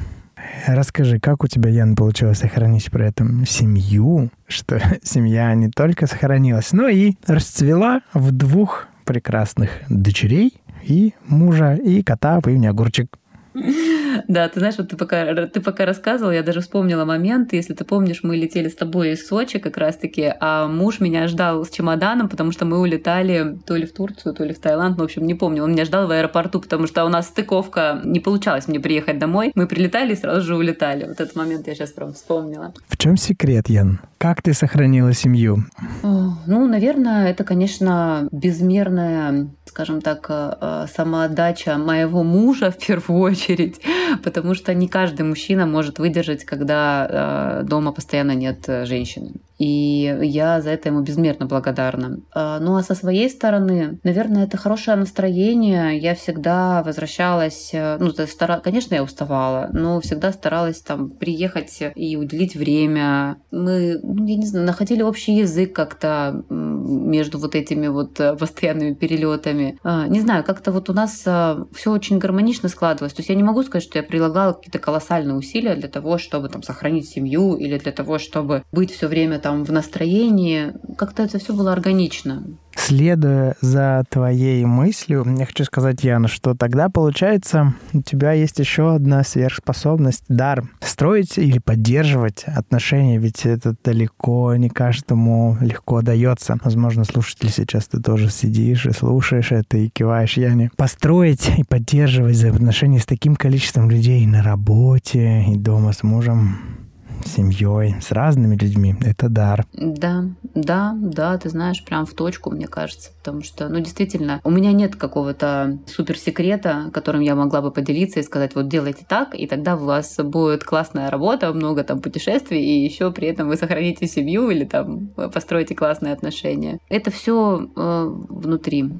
Расскажи, 0.66 1.18
как 1.18 1.42
у 1.42 1.48
тебя, 1.48 1.70
Ян, 1.70 1.96
получилось 1.96 2.38
сохранить 2.38 2.90
при 2.90 3.06
этом 3.06 3.44
семью, 3.46 4.30
что 4.46 4.80
семья 5.02 5.52
не 5.54 5.68
только 5.68 6.06
сохранилась, 6.06 6.72
но 6.72 6.86
и 6.86 7.14
расцвела 7.26 8.02
в 8.12 8.30
двух 8.30 8.86
прекрасных 9.04 9.70
дочерей 9.88 10.54
и 10.84 11.14
мужа, 11.26 11.74
и 11.74 12.04
кота 12.04 12.40
по 12.40 12.50
имени 12.50 12.66
Огурчик. 12.66 13.08
Да, 14.28 14.48
ты 14.48 14.60
знаешь, 14.60 14.76
вот 14.78 14.88
ты 14.88 14.96
пока, 14.96 15.46
ты 15.46 15.60
пока 15.60 15.86
рассказывал, 15.86 16.32
я 16.32 16.42
даже 16.42 16.60
вспомнила 16.60 17.04
момент, 17.04 17.52
если 17.52 17.74
ты 17.74 17.84
помнишь, 17.84 18.20
мы 18.22 18.36
летели 18.36 18.68
с 18.68 18.74
тобой 18.74 19.12
из 19.12 19.26
Сочи 19.26 19.58
как 19.58 19.76
раз-таки, 19.76 20.32
а 20.40 20.66
муж 20.66 21.00
меня 21.00 21.28
ждал 21.28 21.64
с 21.64 21.70
чемоданом, 21.70 22.28
потому 22.28 22.52
что 22.52 22.64
мы 22.64 22.80
улетали 22.80 23.58
то 23.66 23.76
ли 23.76 23.86
в 23.86 23.92
Турцию, 23.92 24.34
то 24.34 24.44
ли 24.44 24.54
в 24.54 24.58
Таиланд, 24.58 24.96
ну, 24.96 25.02
в 25.02 25.06
общем, 25.06 25.26
не 25.26 25.34
помню. 25.34 25.64
Он 25.64 25.72
меня 25.72 25.84
ждал 25.84 26.06
в 26.06 26.10
аэропорту, 26.10 26.60
потому 26.60 26.86
что 26.86 27.04
у 27.04 27.08
нас 27.08 27.28
стыковка, 27.28 28.00
не 28.04 28.20
получалось 28.20 28.68
мне 28.68 28.80
приехать 28.80 29.18
домой. 29.18 29.52
Мы 29.54 29.66
прилетали 29.66 30.12
и 30.12 30.16
сразу 30.16 30.42
же 30.42 30.56
улетали. 30.56 31.06
Вот 31.06 31.20
этот 31.20 31.36
момент 31.36 31.66
я 31.66 31.74
сейчас 31.74 31.90
прям 31.92 32.12
вспомнила. 32.12 32.72
В 32.88 32.96
чем 32.96 33.16
секрет, 33.16 33.68
Ян? 33.68 34.00
Как 34.18 34.42
ты 34.42 34.54
сохранила 34.54 35.12
семью? 35.12 35.64
Ну, 36.02 36.66
наверное, 36.66 37.30
это, 37.30 37.44
конечно, 37.44 38.28
безмерная, 38.32 39.48
скажем 39.66 40.00
так, 40.00 40.26
э, 40.28 40.54
э, 40.60 40.86
самоотдача 40.94 41.76
моего 41.76 42.22
мужа 42.22 42.70
в 42.70 42.78
первую 42.78 43.20
очередь, 43.20 43.80
потому 44.22 44.54
что 44.54 44.74
не 44.74 44.88
каждый 44.88 45.22
мужчина 45.22 45.66
может 45.66 45.98
выдержать, 45.98 46.44
когда 46.44 47.60
э, 47.60 47.64
дома 47.64 47.92
постоянно 47.92 48.34
нет 48.34 48.64
женщины. 48.66 49.32
И 49.58 50.18
я 50.22 50.60
за 50.60 50.70
это 50.70 50.88
ему 50.88 51.02
безмерно 51.02 51.46
благодарна. 51.46 52.18
Ну 52.34 52.76
а 52.76 52.82
со 52.82 52.94
своей 52.94 53.30
стороны, 53.30 53.98
наверное, 54.02 54.44
это 54.44 54.56
хорошее 54.56 54.96
настроение. 54.96 55.98
Я 55.98 56.14
всегда 56.14 56.82
возвращалась, 56.82 57.70
ну, 57.72 58.10
стара... 58.10 58.60
конечно, 58.60 58.94
я 58.94 59.02
уставала, 59.02 59.68
но 59.72 60.00
всегда 60.00 60.32
старалась 60.32 60.80
там 60.80 61.10
приехать 61.10 61.82
и 61.94 62.16
уделить 62.16 62.56
время. 62.56 63.36
Мы 63.50 63.98
ну, 64.02 64.26
я 64.26 64.36
не 64.36 64.46
знаю, 64.46 64.66
находили 64.66 65.02
общий 65.02 65.34
язык 65.34 65.74
как-то 65.74 66.44
между 66.50 67.38
вот 67.38 67.54
этими 67.54 67.88
вот 67.88 68.20
э, 68.20 68.36
постоянными 68.36 68.94
перелетами. 68.94 69.78
А, 69.82 70.06
не 70.06 70.20
знаю, 70.20 70.44
как-то 70.44 70.72
вот 70.72 70.90
у 70.90 70.92
нас 70.92 71.22
а, 71.26 71.66
все 71.72 71.90
очень 71.90 72.18
гармонично 72.18 72.68
складывалось. 72.68 73.14
То 73.14 73.20
есть 73.20 73.30
я 73.30 73.34
не 73.34 73.42
могу 73.42 73.62
сказать, 73.62 73.84
что 73.84 73.98
я 73.98 74.04
прилагала 74.04 74.52
какие-то 74.52 74.78
колоссальные 74.78 75.36
усилия 75.36 75.74
для 75.74 75.88
того, 75.88 76.18
чтобы 76.18 76.48
там 76.48 76.62
сохранить 76.62 77.08
семью 77.08 77.54
или 77.54 77.78
для 77.78 77.92
того, 77.92 78.18
чтобы 78.18 78.62
быть 78.72 78.92
все 78.92 79.08
время 79.08 79.38
там 79.44 79.62
в 79.64 79.70
настроении. 79.70 80.72
Как-то 80.96 81.22
это 81.22 81.38
все 81.38 81.52
было 81.52 81.74
органично. 81.74 82.44
Следуя 82.74 83.54
за 83.60 84.02
твоей 84.08 84.64
мыслью, 84.64 85.24
я 85.38 85.44
хочу 85.44 85.64
сказать, 85.64 86.02
Яна, 86.02 86.28
что 86.28 86.54
тогда, 86.54 86.88
получается, 86.88 87.74
у 87.92 88.00
тебя 88.00 88.32
есть 88.32 88.58
еще 88.58 88.94
одна 88.94 89.22
сверхспособность, 89.22 90.24
дар 90.28 90.64
строить 90.80 91.36
или 91.36 91.58
поддерживать 91.58 92.44
отношения, 92.44 93.18
ведь 93.18 93.44
это 93.44 93.76
далеко 93.84 94.56
не 94.56 94.70
каждому 94.70 95.58
легко 95.60 96.00
дается. 96.00 96.56
Возможно, 96.64 97.04
слушатель 97.04 97.50
сейчас 97.50 97.86
ты 97.86 98.00
тоже 98.00 98.30
сидишь 98.30 98.86
и 98.86 98.92
слушаешь 98.92 99.52
это 99.52 99.76
и 99.76 99.90
киваешь 99.90 100.38
Яне. 100.38 100.70
Построить 100.74 101.50
и 101.58 101.64
поддерживать 101.64 102.36
взаимоотношения 102.36 102.98
с 102.98 103.06
таким 103.06 103.36
количеством 103.36 103.90
людей 103.90 104.26
на 104.26 104.42
работе 104.42 105.44
и 105.48 105.56
дома 105.56 105.92
с 105.92 106.02
мужем 106.02 106.83
семьей, 107.26 107.96
с 108.00 108.12
разными 108.12 108.56
людьми. 108.56 108.94
Это 109.04 109.28
дар. 109.28 109.64
Да, 109.72 110.24
да, 110.54 110.94
да, 110.96 111.36
ты 111.38 111.48
знаешь, 111.48 111.84
прям 111.84 112.06
в 112.06 112.14
точку, 112.14 112.50
мне 112.50 112.66
кажется. 112.66 113.10
Потому 113.18 113.42
что, 113.42 113.68
ну, 113.68 113.80
действительно, 113.80 114.40
у 114.44 114.50
меня 114.50 114.72
нет 114.72 114.96
какого-то 114.96 115.78
суперсекрета, 115.86 116.90
которым 116.92 117.20
я 117.20 117.34
могла 117.34 117.62
бы 117.62 117.70
поделиться 117.70 118.20
и 118.20 118.22
сказать, 118.22 118.54
вот 118.54 118.68
делайте 118.68 119.04
так, 119.08 119.34
и 119.34 119.46
тогда 119.46 119.76
у 119.76 119.84
вас 119.84 120.16
будет 120.18 120.64
классная 120.64 121.10
работа, 121.10 121.52
много 121.52 121.84
там 121.84 122.00
путешествий, 122.00 122.62
и 122.62 122.84
еще 122.84 123.10
при 123.10 123.28
этом 123.28 123.48
вы 123.48 123.56
сохраните 123.56 124.06
семью 124.06 124.50
или 124.50 124.64
там 124.64 125.08
построите 125.32 125.74
классные 125.74 126.12
отношения. 126.12 126.78
Это 126.88 127.10
все 127.10 127.68
э, 127.76 128.06
внутри. 128.28 128.90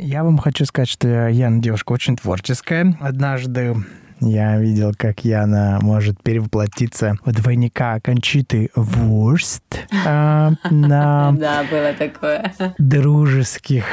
Я 0.00 0.22
вам 0.22 0.38
хочу 0.38 0.64
сказать, 0.64 0.88
что 0.88 1.28
Яна 1.28 1.60
девушка 1.60 1.92
очень 1.92 2.16
творческая. 2.16 2.96
Однажды 3.00 3.74
я 4.20 4.58
видел, 4.58 4.92
как 4.96 5.24
Яна 5.24 5.78
может 5.82 6.22
перевоплотиться 6.22 7.16
в 7.24 7.32
двойника 7.32 7.98
Кончиты 8.00 8.70
Вурст 8.76 9.62
э, 9.90 10.50
на 10.70 11.32
да, 11.38 11.64
было 11.70 11.92
такое. 11.98 12.52
дружеских 12.78 13.84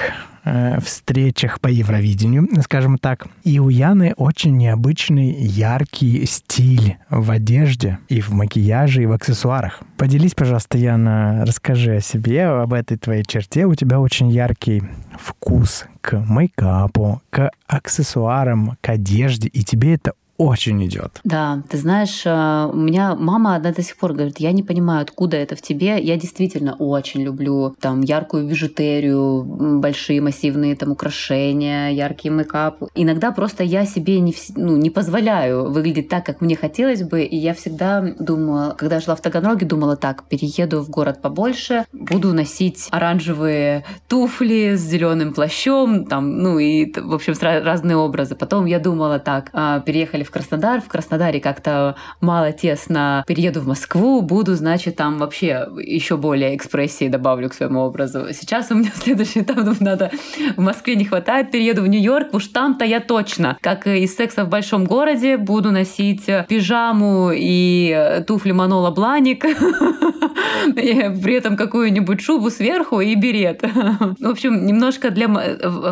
э, 0.46 0.80
встречах 0.80 1.60
по 1.60 1.68
Евровидению, 1.68 2.48
скажем 2.62 2.98
так. 2.98 3.28
И 3.44 3.60
у 3.60 3.70
Яны 3.70 4.14
очень 4.16 4.56
необычный, 4.56 5.32
яркий 5.34 6.26
стиль 6.26 6.98
в 7.10 7.32
одежде 7.32 8.00
и 8.08 8.22
в 8.22 8.32
макияже, 8.32 9.04
и 9.04 9.06
в 9.06 9.12
аксессуарах. 9.12 9.82
Поделись, 9.98 10.34
пожалуйста, 10.34 10.78
Яна, 10.78 11.44
расскажи 11.46 11.98
о 11.98 12.02
себе, 12.02 12.46
об 12.46 12.74
этой 12.74 12.98
твоей 12.98 13.24
черте. 13.24 13.66
У 13.66 13.76
тебя 13.76 14.00
очень 14.00 14.30
яркий 14.30 14.84
вкус 15.20 15.86
к 16.02 16.18
мейкапу, 16.18 17.22
к 17.30 17.52
аксессуарам, 17.68 18.78
к 18.82 18.90
одежде, 18.90 19.48
и 19.48 19.64
тебе 19.64 19.96
это 19.96 20.14
очень 20.38 20.86
идет. 20.86 21.22
Да, 21.24 21.64
ты 21.70 21.78
знаешь, 21.78 22.24
э, 22.26 22.70
у 22.72 22.76
меня 22.76 23.16
мама 23.16 23.56
одна 23.56 23.72
до 23.72 23.82
сих 23.82 23.96
пор 23.96 24.14
говорит, 24.14 24.40
я 24.40 24.52
не 24.52 24.64
понимаю, 24.64 25.02
откуда 25.02 25.38
это 25.38 25.56
в 25.56 25.62
тебе. 25.62 26.02
Я 26.02 26.18
действительно 26.18 26.76
очень 26.76 27.22
люблю 27.22 27.76
там 27.80 28.02
яркую 28.02 28.46
бижутерию, 28.48 29.44
большие 29.80 30.22
массивные 30.22 30.76
там 30.76 30.92
украшения, 30.92 31.90
яркий 31.90 32.30
мейкап. 32.30 32.84
Иногда 32.96 33.32
просто 33.32 33.64
я 33.64 33.86
себе 33.86 34.20
не, 34.20 34.36
ну, 34.56 34.76
не 34.76 34.90
позволяю 34.90 35.72
выглядеть 35.72 36.10
так, 36.10 36.26
как 36.26 36.42
мне 36.42 36.58
хотелось 36.58 37.04
бы, 37.04 37.24
и 37.24 37.38
я 37.38 37.54
всегда 37.54 38.02
думала, 38.20 38.76
когда 38.78 39.00
шла 39.00 39.16
в 39.16 39.22
Таганроге, 39.22 39.66
думала 39.66 39.96
так, 39.96 40.26
перееду 40.26 40.82
в 40.82 40.90
город 40.90 41.22
побольше, 41.22 41.86
буду 41.94 42.34
носить 42.34 42.90
оранжевые 42.92 43.86
туфли 44.10 44.76
с 44.76 44.82
зеленым 44.82 45.34
плащом, 45.34 46.06
там, 46.06 46.40
ну 46.40 46.60
и, 46.60 46.92
в 47.00 47.14
общем, 47.14 47.34
разные 47.42 47.96
образы. 47.96 48.36
Потом 48.36 48.66
я 48.66 48.80
думала 48.80 49.20
так, 49.20 49.50
а, 49.54 49.80
переехали 49.80 50.25
в 50.26 50.32
Краснодар, 50.32 50.82
в 50.82 50.88
Краснодаре 50.88 51.40
как-то 51.40 51.96
мало 52.22 52.52
тесно, 52.52 53.24
перееду 53.28 53.62
в 53.62 53.68
Москву, 53.68 54.22
буду, 54.22 54.56
значит, 54.56 54.96
там 54.96 55.18
вообще 55.18 55.68
еще 55.78 56.18
более 56.18 56.56
экспрессии 56.56 57.08
добавлю 57.08 57.50
к 57.50 57.54
своему 57.54 57.82
образу. 57.82 58.28
Сейчас 58.34 58.72
у 58.72 58.76
меня 58.76 58.92
следующий 58.96 59.42
этап, 59.42 59.80
надо 59.80 60.12
в 60.56 60.62
Москве 60.62 60.96
не 60.96 61.06
хватает, 61.06 61.52
перееду 61.52 61.82
в 61.82 61.88
Нью-Йорк, 61.88 62.34
уж 62.34 62.48
там-то 62.48 62.86
я 62.86 63.00
точно, 63.00 63.58
как 63.62 63.88
из 63.88 64.16
секса 64.16 64.46
в 64.46 64.50
большом 64.50 64.86
городе, 64.86 65.38
буду 65.38 65.72
носить 65.72 66.26
пижаму 66.48 67.32
и 67.34 68.24
туфли 68.28 68.52
Манола 68.52 68.92
Бланик, 68.92 69.46
при 70.76 71.34
этом 71.34 71.58
какую-нибудь 71.58 72.22
шубу 72.22 72.50
сверху 72.50 73.02
и 73.02 73.16
берет. 73.16 73.62
В 74.20 74.28
общем, 74.28 74.66
немножко 74.66 75.10
для 75.10 75.28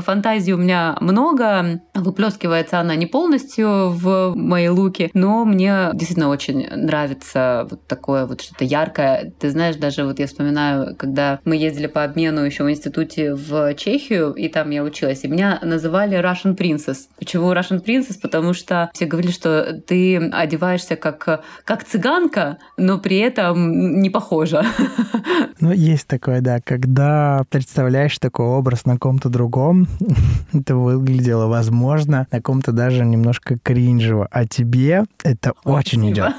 фантазии 0.02 0.52
у 0.52 0.58
меня 0.58 0.98
много, 1.02 1.82
выплескивается 1.94 2.80
она 2.80 2.96
не 2.96 3.06
полностью 3.06 3.90
в 3.90 4.23
мои 4.36 4.68
луки, 4.70 5.12
но 5.14 5.46
мне 5.46 5.90
действительно 5.94 6.30
очень 6.30 6.68
нравится 6.70 7.68
вот 7.70 7.86
такое 7.88 8.26
вот 8.26 8.42
что-то 8.42 8.66
яркое. 8.66 9.34
Ты 9.40 9.50
знаешь, 9.50 9.76
даже 9.76 10.06
вот 10.06 10.20
я 10.20 10.28
вспоминаю, 10.28 10.96
когда 10.96 11.40
мы 11.46 11.56
ездили 11.56 11.88
по 11.88 12.04
обмену 12.04 12.42
еще 12.42 12.64
в 12.64 12.72
институте 12.72 13.34
в 13.34 13.74
Чехию, 13.76 14.34
и 14.34 14.48
там 14.48 14.70
я 14.70 14.84
училась, 14.84 15.24
и 15.24 15.28
меня 15.28 15.60
называли 15.62 16.18
Russian 16.20 16.56
Princess. 16.56 17.08
Почему 17.18 17.52
Russian 17.52 17.84
Princess? 17.84 18.20
Потому 18.22 18.54
что 18.54 18.90
все 18.94 19.06
говорили, 19.06 19.32
что 19.32 19.82
ты 19.86 20.18
одеваешься 20.18 20.96
как, 20.96 21.44
как 21.66 21.84
цыганка, 21.84 22.58
но 22.78 23.00
при 23.00 23.18
этом 23.18 24.02
не 24.02 24.10
похожа. 24.10 24.66
Ну, 25.60 25.72
есть 25.72 26.08
такое, 26.08 26.42
да. 26.42 26.60
Когда 26.60 27.46
представляешь 27.50 28.20
такой 28.20 28.48
образ 28.48 28.86
на 28.86 28.98
ком-то 28.98 29.30
другом, 29.30 29.88
это 30.54 30.76
выглядело, 30.76 31.48
возможно, 31.48 32.28
на 32.32 32.42
ком-то 32.42 32.74
даже 32.74 33.06
немножко 33.06 33.58
кринжево. 34.14 34.28
А 34.32 34.46
тебе 34.46 35.06
это 35.24 35.54
Спасибо. 35.60 35.78
очень 35.78 36.12
идет. 36.12 36.34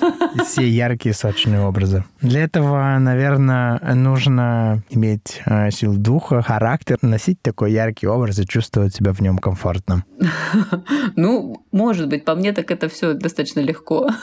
Все 0.47 0.69
яркие, 0.69 1.15
сочные 1.15 1.61
образы. 1.61 2.05
Для 2.21 2.45
этого, 2.45 2.99
наверное, 2.99 3.79
нужно 3.95 4.83
иметь 4.91 5.43
э, 5.47 5.71
силу 5.71 5.97
духа, 5.97 6.43
характер, 6.43 6.99
носить 7.03 7.41
такой 7.43 7.73
яркий 7.73 8.07
образ 8.07 8.39
и 8.39 8.47
чувствовать 8.47 8.95
себя 8.95 9.13
в 9.13 9.21
нем 9.21 9.39
комфортно. 9.39 10.05
Ну, 11.17 11.65
может 11.73 12.09
быть, 12.09 12.25
по 12.25 12.35
мне 12.35 12.53
так 12.53 12.71
это 12.71 12.89
все 12.89 13.15
достаточно 13.15 13.61
легко. 13.61 14.11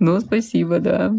Ну, 0.00 0.20
спасибо, 0.20 0.80
да. 0.80 1.12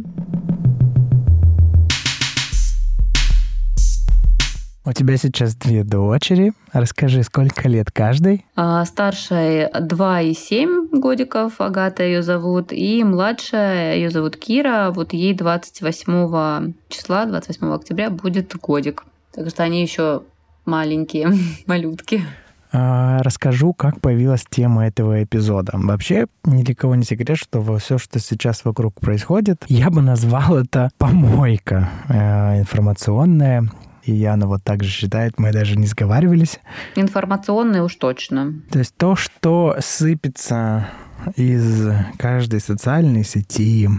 У 4.88 4.94
тебя 4.94 5.18
сейчас 5.18 5.56
две 5.56 5.84
дочери. 5.84 6.54
Расскажи, 6.72 7.24
сколько 7.24 7.68
лет 7.68 7.89
каждой? 7.89 8.46
А, 8.56 8.86
старшая 8.86 9.72
2 9.72 10.22
и 10.22 10.34
7 10.36 10.89
годиков, 10.92 11.60
Агата 11.60 12.04
ее 12.04 12.22
зовут, 12.22 12.72
и 12.72 13.04
младшая 13.04 13.96
ее 13.96 14.12
зовут 14.12 14.38
Кира, 14.38 14.92
вот 14.92 15.13
ей 15.13 15.34
28 15.34 16.74
числа, 16.89 17.25
28 17.25 17.74
октября 17.74 18.12
будет 18.12 18.56
годик. 18.58 19.06
Так 19.34 19.50
что 19.50 19.63
они 19.63 19.82
еще 19.82 20.22
маленькие, 20.66 21.31
малютки. 21.66 22.24
А, 22.72 23.24
расскажу, 23.24 23.74
как 23.74 24.01
появилась 24.01 24.46
тема 24.48 24.86
этого 24.86 25.24
эпизода. 25.24 25.72
Вообще, 25.74 26.27
ни 26.44 26.62
для 26.62 26.75
кого 26.75 26.94
не 26.94 27.05
секрет, 27.05 27.40
что 27.40 27.64
все, 27.79 27.98
что 27.98 28.20
сейчас 28.20 28.64
вокруг 28.64 29.00
происходит, 29.00 29.64
я 29.68 29.90
бы 29.90 30.03
назвал 30.03 30.57
это 30.57 30.92
помойка 31.00 31.90
э, 32.07 32.60
информационная, 32.60 33.68
и 34.05 34.13
Яна 34.13 34.48
вот 34.48 34.63
так 34.63 34.83
же 34.83 34.89
считает, 34.89 35.39
мы 35.39 35.51
даже 35.51 35.75
не 35.75 35.87
сговаривались. 35.87 36.59
Информационные 36.96 37.83
уж 37.83 37.96
точно. 37.96 38.53
То 38.72 38.79
есть 38.79 38.96
то, 38.96 39.15
что 39.15 39.75
сыпется 39.79 40.87
из 41.35 41.89
каждой 42.18 42.59
социальной 42.59 43.24
сети, 43.24 43.89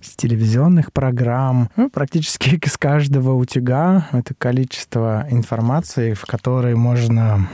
с 0.00 0.16
телевизионных 0.16 0.92
программ, 0.92 1.68
ну, 1.76 1.90
практически 1.90 2.54
из 2.64 2.76
каждого 2.76 3.34
утюга 3.34 4.08
это 4.12 4.34
количество 4.34 5.26
информации, 5.30 6.14
в 6.14 6.24
которой 6.26 6.74
можно 6.74 7.48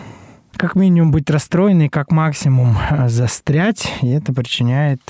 как 0.56 0.74
минимум 0.74 1.10
быть 1.10 1.28
расстроенной, 1.28 1.90
как 1.90 2.10
максимум 2.10 2.78
застрять, 3.08 3.92
и 4.00 4.08
это 4.08 4.32
причиняет 4.32 5.00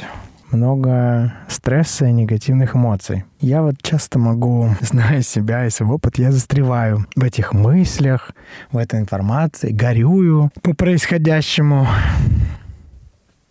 много 0.56 1.32
стресса 1.48 2.06
и 2.06 2.12
негативных 2.12 2.74
эмоций. 2.74 3.24
Я 3.40 3.62
вот 3.62 3.76
часто 3.82 4.18
могу, 4.18 4.70
зная 4.80 5.22
себя 5.22 5.66
и 5.66 5.70
свой 5.70 5.96
опыт, 5.96 6.18
я 6.18 6.32
застреваю 6.32 7.06
в 7.14 7.22
этих 7.22 7.52
мыслях, 7.52 8.32
в 8.72 8.78
этой 8.78 9.00
информации, 9.00 9.70
горюю 9.70 10.50
по 10.62 10.74
происходящему. 10.74 11.86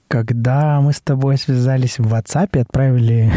Когда 0.08 0.82
мы 0.82 0.94
с 0.94 1.02
тобой 1.02 1.38
связались 1.38 1.98
в 1.98 2.14
WhatsApp 2.14 2.50
и 2.54 2.60
отправили 2.60 3.32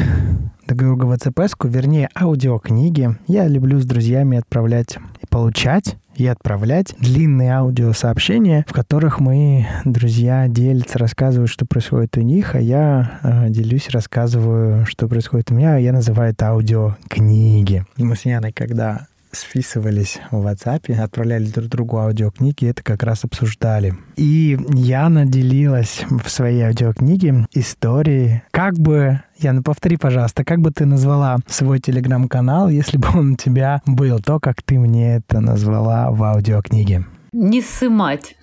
друг 0.66 0.80
друга 0.80 1.04
в 1.04 1.12
WhatsApp, 1.12 1.68
вернее, 1.68 2.08
аудиокниги, 2.14 3.16
я 3.26 3.48
люблю 3.48 3.80
с 3.80 3.86
друзьями 3.86 4.38
отправлять 4.38 4.98
и 5.20 5.26
получать 5.26 5.96
и 6.18 6.26
отправлять 6.26 6.94
длинные 6.98 7.54
аудиосообщения, 7.54 8.64
в 8.68 8.72
которых 8.72 9.20
мои 9.20 9.64
друзья 9.84 10.48
делятся, 10.48 10.98
рассказывают, 10.98 11.50
что 11.50 11.64
происходит 11.64 12.16
у 12.16 12.20
них, 12.20 12.54
а 12.54 12.60
я 12.60 13.20
э, 13.22 13.46
делюсь, 13.50 13.88
рассказываю, 13.90 14.84
что 14.84 15.06
происходит 15.06 15.52
у 15.52 15.54
меня, 15.54 15.76
а 15.76 15.78
я 15.78 15.92
называю 15.92 16.32
это 16.32 16.48
аудиокниги. 16.48 17.84
Мы 17.96 18.16
с 18.16 18.24
Яной, 18.24 18.52
когда 18.52 19.06
списывались 19.32 20.18
в 20.30 20.46
WhatsApp, 20.46 20.92
отправляли 20.92 21.46
друг 21.46 21.68
другу 21.68 21.98
аудиокниги, 21.98 22.66
это 22.66 22.82
как 22.82 23.02
раз 23.02 23.24
обсуждали. 23.24 23.94
И 24.16 24.58
Яна 24.74 25.26
делилась 25.26 26.04
в 26.10 26.28
своей 26.28 26.62
аудиокниге 26.62 27.46
историей, 27.52 28.42
как 28.50 28.78
бы 28.78 29.22
Яна, 29.40 29.62
повтори, 29.62 29.96
пожалуйста, 29.96 30.44
как 30.44 30.60
бы 30.60 30.72
ты 30.72 30.84
назвала 30.84 31.38
свой 31.46 31.78
телеграм-канал, 31.78 32.68
если 32.68 32.98
бы 32.98 33.08
он 33.14 33.32
у 33.32 33.36
тебя 33.36 33.80
был, 33.86 34.18
то, 34.18 34.40
как 34.40 34.62
ты 34.62 34.78
мне 34.78 35.16
это 35.16 35.40
назвала 35.40 36.10
в 36.10 36.22
аудиокниге? 36.24 37.04
Не 37.32 37.62
сымать. 37.62 38.36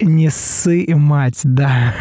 Не 0.00 0.30
ссы 0.30 0.86
мать, 0.94 1.40
да. 1.44 1.94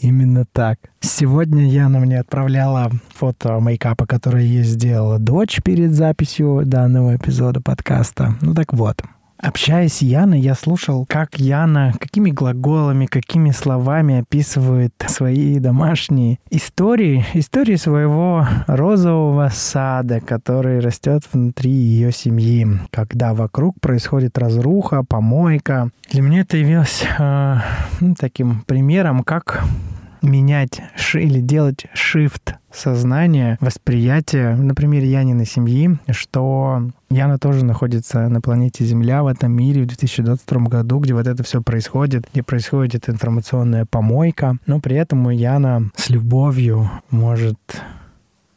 Именно 0.00 0.46
так. 0.50 0.78
Сегодня 1.00 1.68
Яна 1.68 1.98
мне 1.98 2.18
отправляла 2.18 2.90
фото 3.14 3.60
мейкапа, 3.60 4.06
которое 4.06 4.44
ей 4.44 4.62
сделала 4.62 5.18
дочь 5.18 5.60
перед 5.62 5.92
записью 5.92 6.62
данного 6.64 7.16
эпизода 7.16 7.60
подкаста. 7.60 8.34
Ну 8.40 8.54
так 8.54 8.72
вот, 8.72 9.02
Общаясь 9.40 9.94
с 9.94 10.02
Яной, 10.02 10.40
я 10.40 10.54
слушал, 10.54 11.06
как 11.08 11.38
Яна, 11.38 11.94
какими 12.00 12.30
глаголами, 12.30 13.06
какими 13.06 13.52
словами 13.52 14.20
описывает 14.20 14.92
свои 15.06 15.60
домашние 15.60 16.40
истории, 16.50 17.24
истории 17.34 17.76
своего 17.76 18.46
розового 18.66 19.48
сада, 19.52 20.20
который 20.20 20.80
растет 20.80 21.22
внутри 21.32 21.70
ее 21.70 22.10
семьи, 22.10 22.66
когда 22.90 23.32
вокруг 23.32 23.80
происходит 23.80 24.36
разруха, 24.38 25.04
помойка. 25.04 25.90
Для 26.10 26.22
меня 26.22 26.40
это 26.40 26.56
явилось 26.56 27.04
э, 27.18 27.56
таким 28.18 28.62
примером, 28.62 29.22
как 29.22 29.62
менять 30.22 30.80
или 31.14 31.40
делать 31.40 31.86
shift 31.94 32.54
сознания, 32.72 33.56
восприятия, 33.60 34.54
например, 34.54 35.02
Яниной 35.02 35.46
семьи, 35.46 35.98
что 36.10 36.90
Яна 37.10 37.38
тоже 37.38 37.64
находится 37.64 38.28
на 38.28 38.40
планете 38.40 38.84
Земля 38.84 39.22
в 39.22 39.26
этом 39.26 39.52
мире 39.52 39.82
в 39.82 39.86
2022 39.86 40.60
году, 40.68 40.98
где 40.98 41.14
вот 41.14 41.26
это 41.26 41.42
все 41.42 41.62
происходит, 41.62 42.28
где 42.32 42.42
происходит 42.42 43.08
информационная 43.08 43.86
помойка, 43.86 44.56
но 44.66 44.80
при 44.80 44.96
этом 44.96 45.28
Яна 45.30 45.90
с 45.96 46.10
любовью 46.10 46.90
может 47.10 47.58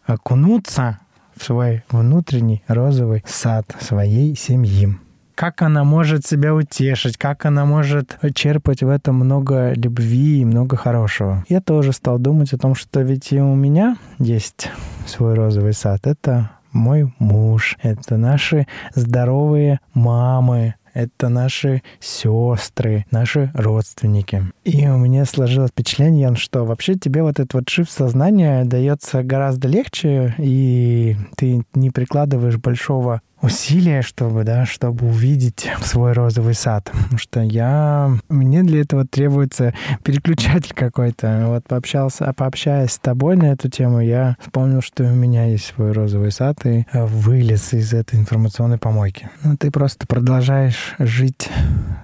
окунуться 0.06 1.00
в 1.36 1.44
свой 1.44 1.84
внутренний 1.90 2.64
розовый 2.68 3.24
сад 3.26 3.66
своей 3.80 4.36
семьи 4.36 4.98
как 5.42 5.64
она 5.64 5.84
может 5.84 6.24
себя 6.24 6.54
утешить, 6.54 7.18
как 7.18 7.48
она 7.48 7.66
может 7.66 8.20
черпать 8.36 8.84
в 8.84 8.90
этом 8.90 9.16
много 9.16 9.74
любви 9.74 10.42
и 10.42 10.46
много 10.46 10.78
хорошего. 10.78 11.44
Я 11.50 11.62
тоже 11.62 11.94
стал 11.94 12.20
думать 12.20 12.54
о 12.54 12.60
том, 12.60 12.76
что 12.76 13.02
ведь 13.02 13.32
и 13.32 13.42
у 13.42 13.56
меня 13.56 13.98
есть 14.20 14.70
свой 15.08 15.34
розовый 15.34 15.74
сад. 15.74 16.06
Это 16.06 16.52
мой 16.72 17.12
муж, 17.18 17.76
это 17.82 18.18
наши 18.18 18.68
здоровые 18.94 19.80
мамы, 19.96 20.76
это 20.94 21.30
наши 21.30 21.82
сестры, 22.00 23.08
наши 23.10 23.50
родственники. 23.56 24.44
И 24.64 24.88
у 24.88 24.98
меня 24.98 25.26
сложилось 25.26 25.72
впечатление, 25.72 26.36
что 26.36 26.66
вообще 26.66 26.94
тебе 26.94 27.24
вот 27.24 27.40
этот 27.40 27.56
вот 27.56 27.68
шифт 27.68 27.90
сознания 27.90 28.64
дается 28.64 29.24
гораздо 29.24 29.68
легче, 29.68 30.36
и 30.38 31.16
ты 31.36 31.64
не 31.74 31.90
прикладываешь 31.90 32.58
большого 32.58 33.22
усилия, 33.42 34.02
чтобы, 34.02 34.44
да, 34.44 34.66
чтобы 34.66 35.08
увидеть 35.08 35.70
свой 35.84 36.14
розовый 36.14 36.54
сад. 36.54 36.90
Потому 36.92 37.18
что 37.18 37.42
я... 37.42 38.12
Мне 38.30 38.64
для 38.64 38.82
этого 38.82 39.06
требуется 39.06 39.74
переключатель 40.04 40.74
какой-то. 40.74 41.46
Вот 41.48 41.66
пообщался, 41.68 42.32
пообщаясь 42.34 42.92
с 42.92 43.00
тобой 43.00 43.36
на 43.36 43.52
эту 43.52 43.70
тему, 43.70 44.00
я 44.02 44.38
вспомнил, 44.40 44.82
что 44.82 45.04
у 45.04 45.16
меня 45.16 45.46
есть 45.46 45.66
свой 45.66 45.92
розовый 45.92 46.32
сад 46.32 46.66
и 46.66 46.86
вылез 46.94 47.74
из 47.74 47.94
этой 47.94 48.20
информационной 48.20 48.78
помойки. 48.78 49.30
Ну, 49.44 49.58
ты 49.58 49.72
просто 49.72 50.08
продолжаешь 50.08 50.96
жить 51.00 51.50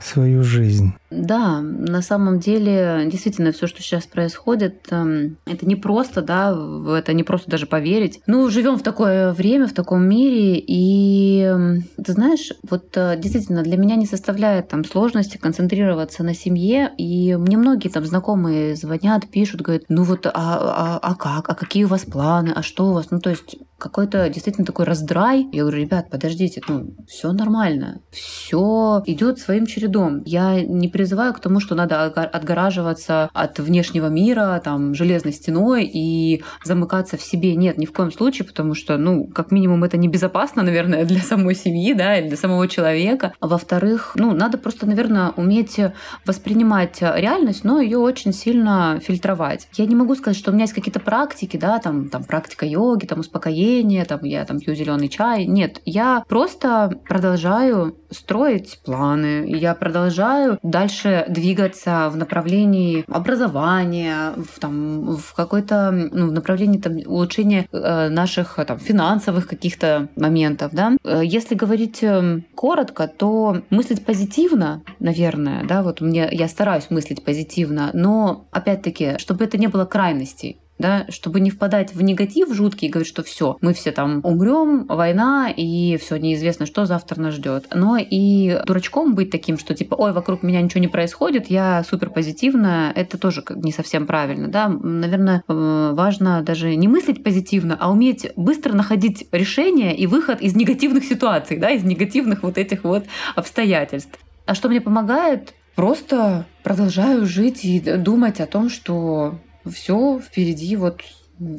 свою 0.02 0.44
жизнь. 0.44 0.94
Да, 1.10 1.62
на 1.62 2.02
самом 2.02 2.40
деле, 2.40 3.08
действительно, 3.10 3.52
все, 3.54 3.68
что 3.68 3.82
сейчас 3.82 4.06
происходит, 4.06 4.88
эм, 4.92 5.38
это 5.46 5.66
не 5.66 5.76
просто, 5.76 6.22
да, 6.22 6.56
это 6.98 7.14
не 7.14 7.24
просто 7.24 7.50
даже 7.50 7.66
поверить. 7.66 8.20
Ну, 8.28 8.50
живем 8.50 8.78
в 8.78 8.84
такое 8.84 9.32
время, 9.32 9.68
в 9.68 9.74
таком 9.74 10.08
мире, 10.08 10.58
и 10.58 11.27
ты 11.36 12.12
знаешь, 12.12 12.52
вот 12.70 12.96
э, 12.96 13.18
действительно 13.18 13.64
для 13.64 13.78
меня 13.78 13.96
не 13.96 14.06
составляет 14.06 14.70
там 14.70 14.84
сложности 14.84 15.38
концентрироваться 15.38 16.24
на 16.24 16.34
семье, 16.34 16.92
и 16.98 17.36
мне 17.36 17.58
многие 17.58 17.90
там 17.90 18.06
знакомые 18.06 18.76
звонят, 18.76 19.28
пишут, 19.30 19.62
говорят, 19.62 19.86
ну 19.90 20.04
вот, 20.04 20.26
а, 20.26 20.32
а, 20.34 21.00
а 21.02 21.16
как, 21.16 21.50
а 21.50 21.56
какие 21.56 21.86
у 21.86 21.88
вас 21.88 22.06
планы, 22.06 22.54
а 22.56 22.64
что 22.64 22.90
у 22.90 22.94
вас, 22.94 23.12
ну 23.12 23.20
то 23.20 23.30
есть 23.30 23.58
какой-то 23.78 24.30
действительно 24.30 24.66
такой 24.66 24.86
раздрай. 24.86 25.48
Я 25.52 25.62
говорю, 25.62 25.82
ребят, 25.82 26.10
подождите, 26.10 26.62
ну, 26.68 26.96
все 27.08 27.32
нормально, 27.32 28.02
все 28.12 29.02
идет 29.06 29.40
своим 29.40 29.66
чередом. 29.66 30.24
Я 30.26 30.62
не 30.62 30.88
призываю 30.88 31.34
к 31.34 31.40
тому, 31.40 31.60
что 31.60 31.76
надо 31.76 32.04
отгораживаться 32.06 33.30
от 33.34 33.60
внешнего 33.60 34.08
мира, 34.08 34.60
там, 34.64 34.94
железной 34.94 35.34
стеной 35.34 35.86
и 35.86 36.44
замыкаться 36.64 37.18
в 37.18 37.22
себе. 37.22 37.56
Нет, 37.56 37.78
ни 37.78 37.86
в 37.86 37.94
коем 37.94 38.12
случае, 38.12 38.48
потому 38.48 38.74
что, 38.74 38.98
ну, 38.98 39.28
как 39.28 39.52
минимум, 39.52 39.84
это 39.84 39.98
небезопасно, 39.98 40.64
наверное, 40.64 41.06
для 41.06 41.22
самой 41.22 41.56
семьи, 41.56 41.94
да, 41.94 42.18
или 42.18 42.30
для 42.30 42.38
самого 42.38 42.68
человека. 42.68 43.34
А 43.40 43.48
во-вторых, 43.48 44.14
ну, 44.16 44.34
надо 44.34 44.58
просто, 44.58 44.86
наверное, 44.86 45.32
уметь 45.38 45.80
воспринимать 46.26 47.02
реальность, 47.02 47.64
но 47.64 47.80
ее 47.80 48.00
очень 48.00 48.34
сильно 48.34 49.00
фильтровать. 49.02 49.68
Я 49.74 49.86
не 49.86 49.96
могу 49.96 50.16
сказать, 50.16 50.38
что 50.38 50.52
у 50.52 50.54
меня 50.54 50.64
есть 50.64 50.74
какие-то 50.74 51.00
практики, 51.00 51.58
да, 51.58 51.80
там, 51.80 52.10
там 52.10 52.24
практика 52.24 52.66
йоги, 52.66 53.06
там, 53.06 53.20
успокоения, 53.20 53.67
настроение, 53.68 54.06
там 54.06 54.20
я 54.24 54.46
там 54.46 54.60
пью 54.60 54.76
зеленый 54.76 55.10
чай. 55.10 55.46
Нет, 55.46 55.82
я 55.86 56.24
просто 56.28 57.00
продолжаю 57.08 57.96
строить 58.10 58.80
планы, 58.86 59.46
я 59.48 59.76
продолжаю 59.76 60.58
дальше 60.64 61.26
двигаться 61.28 62.10
в 62.10 62.18
направлении 62.18 63.04
образования, 63.08 64.34
в, 64.38 64.60
там, 64.60 65.16
в 65.16 65.34
какой-то 65.34 65.92
ну, 65.92 66.28
в 66.28 66.32
направлении 66.32 66.80
там, 66.80 66.98
улучшения 67.06 67.68
э, 67.72 68.10
наших 68.10 68.60
там, 68.66 68.80
финансовых 68.80 69.48
каких-то 69.48 70.08
моментов. 70.16 70.72
Да? 70.74 70.94
Э, 71.04 71.22
если 71.24 71.56
говорить 71.56 72.04
э, 72.04 72.42
коротко, 72.56 73.08
то 73.08 73.62
мыслить 73.70 74.06
позитивно, 74.06 74.82
наверное, 75.00 75.66
да, 75.66 75.84
вот 75.84 76.02
мне 76.02 76.30
я 76.32 76.48
стараюсь 76.48 76.90
мыслить 76.90 77.24
позитивно, 77.24 77.90
но 77.94 78.48
опять-таки, 78.52 79.18
чтобы 79.18 79.44
это 79.44 79.58
не 79.58 79.68
было 79.68 79.86
крайностей 79.86 80.60
да, 80.80 81.06
чтобы 81.10 81.40
не 81.40 81.50
впадать 81.50 81.94
в 81.94 82.02
негатив 82.02 82.54
жуткий 82.54 82.88
и 82.88 82.92
говорить, 82.92 83.08
что 83.08 83.24
все, 83.24 83.58
мы 83.62 83.74
все 83.74 83.92
там 83.92 84.22
умрем, 84.24 84.86
война, 84.86 85.52
и 85.56 85.98
все 85.98 86.18
неизвестно, 86.18 86.66
что 86.66 86.86
завтра 86.86 87.20
нас 87.20 87.34
ждет. 87.34 87.68
Но 87.74 87.98
и 87.98 88.60
дурачком 88.66 89.16
быть 89.16 89.32
таким, 89.32 89.58
что 89.58 89.74
типа, 89.74 89.96
ой, 89.96 90.14
вокруг 90.14 90.44
меня 90.44 90.62
ничего 90.62 90.82
не 90.82 90.88
происходит, 90.88 91.50
я 91.50 91.84
супер 91.84 92.10
позитивно, 92.10 92.92
это 92.96 93.18
тоже 93.18 93.44
не 93.50 93.72
совсем 93.72 94.08
правильно, 94.08 94.48
да. 94.48 94.68
Наверное, 94.68 95.44
э, 95.48 95.92
важно 95.94 96.42
даже 96.42 96.76
не 96.76 96.88
мыслить 96.88 97.24
позитивно, 97.24 97.78
а 97.80 97.92
уметь 97.92 98.32
быстро 98.36 98.74
находить 98.74 99.28
решение 99.32 99.96
и 99.96 100.08
выход 100.08 100.42
из 100.42 100.56
негативных 100.56 101.04
ситуаций, 101.06 101.58
да, 101.58 101.72
из 101.72 101.84
негативных 101.84 102.44
вот 102.44 102.58
этих 102.58 102.84
вот 102.84 103.06
обстоятельств. 103.36 104.20
А 104.46 104.56
что 104.56 104.70
мне 104.70 104.82
помогает? 104.82 105.54
Просто 105.76 106.46
продолжаю 106.64 107.26
жить 107.26 107.64
и 107.64 107.80
думать 107.80 108.40
о 108.40 108.48
том, 108.48 108.70
что 108.70 109.40
все 109.70 110.20
впереди, 110.20 110.76
вот 110.76 111.02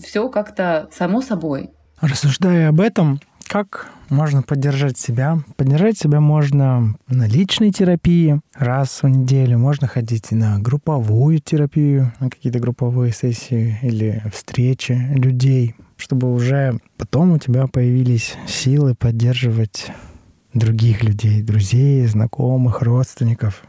все 0.03 0.29
как-то 0.29 0.88
само 0.92 1.23
собой. 1.23 1.71
Рассуждая 2.01 2.68
об 2.68 2.81
этом, 2.81 3.21
как 3.49 3.88
можно 4.11 4.42
поддержать 4.42 4.99
себя? 4.99 5.38
Поддержать 5.57 5.99
себя 5.99 6.21
можно 6.21 6.97
на 7.09 7.27
личной 7.27 7.73
терапии 7.73 8.40
раз 8.55 9.03
в 9.03 9.09
неделю, 9.09 9.59
можно 9.59 9.87
ходить 9.87 10.31
на 10.31 10.59
групповую 10.59 11.40
терапию, 11.40 12.12
на 12.21 12.31
какие-то 12.31 12.59
групповые 12.59 13.12
сессии 13.12 13.79
или 13.83 14.23
встречи 14.33 14.92
людей, 14.92 15.75
чтобы 15.97 16.33
уже 16.33 16.79
потом 16.97 17.33
у 17.33 17.38
тебя 17.38 17.66
появились 17.66 18.37
силы 18.47 18.94
поддерживать 18.94 19.90
других 20.55 21.03
людей, 21.03 21.42
друзей, 21.42 22.07
знакомых, 22.07 22.83
родственников. 22.83 23.62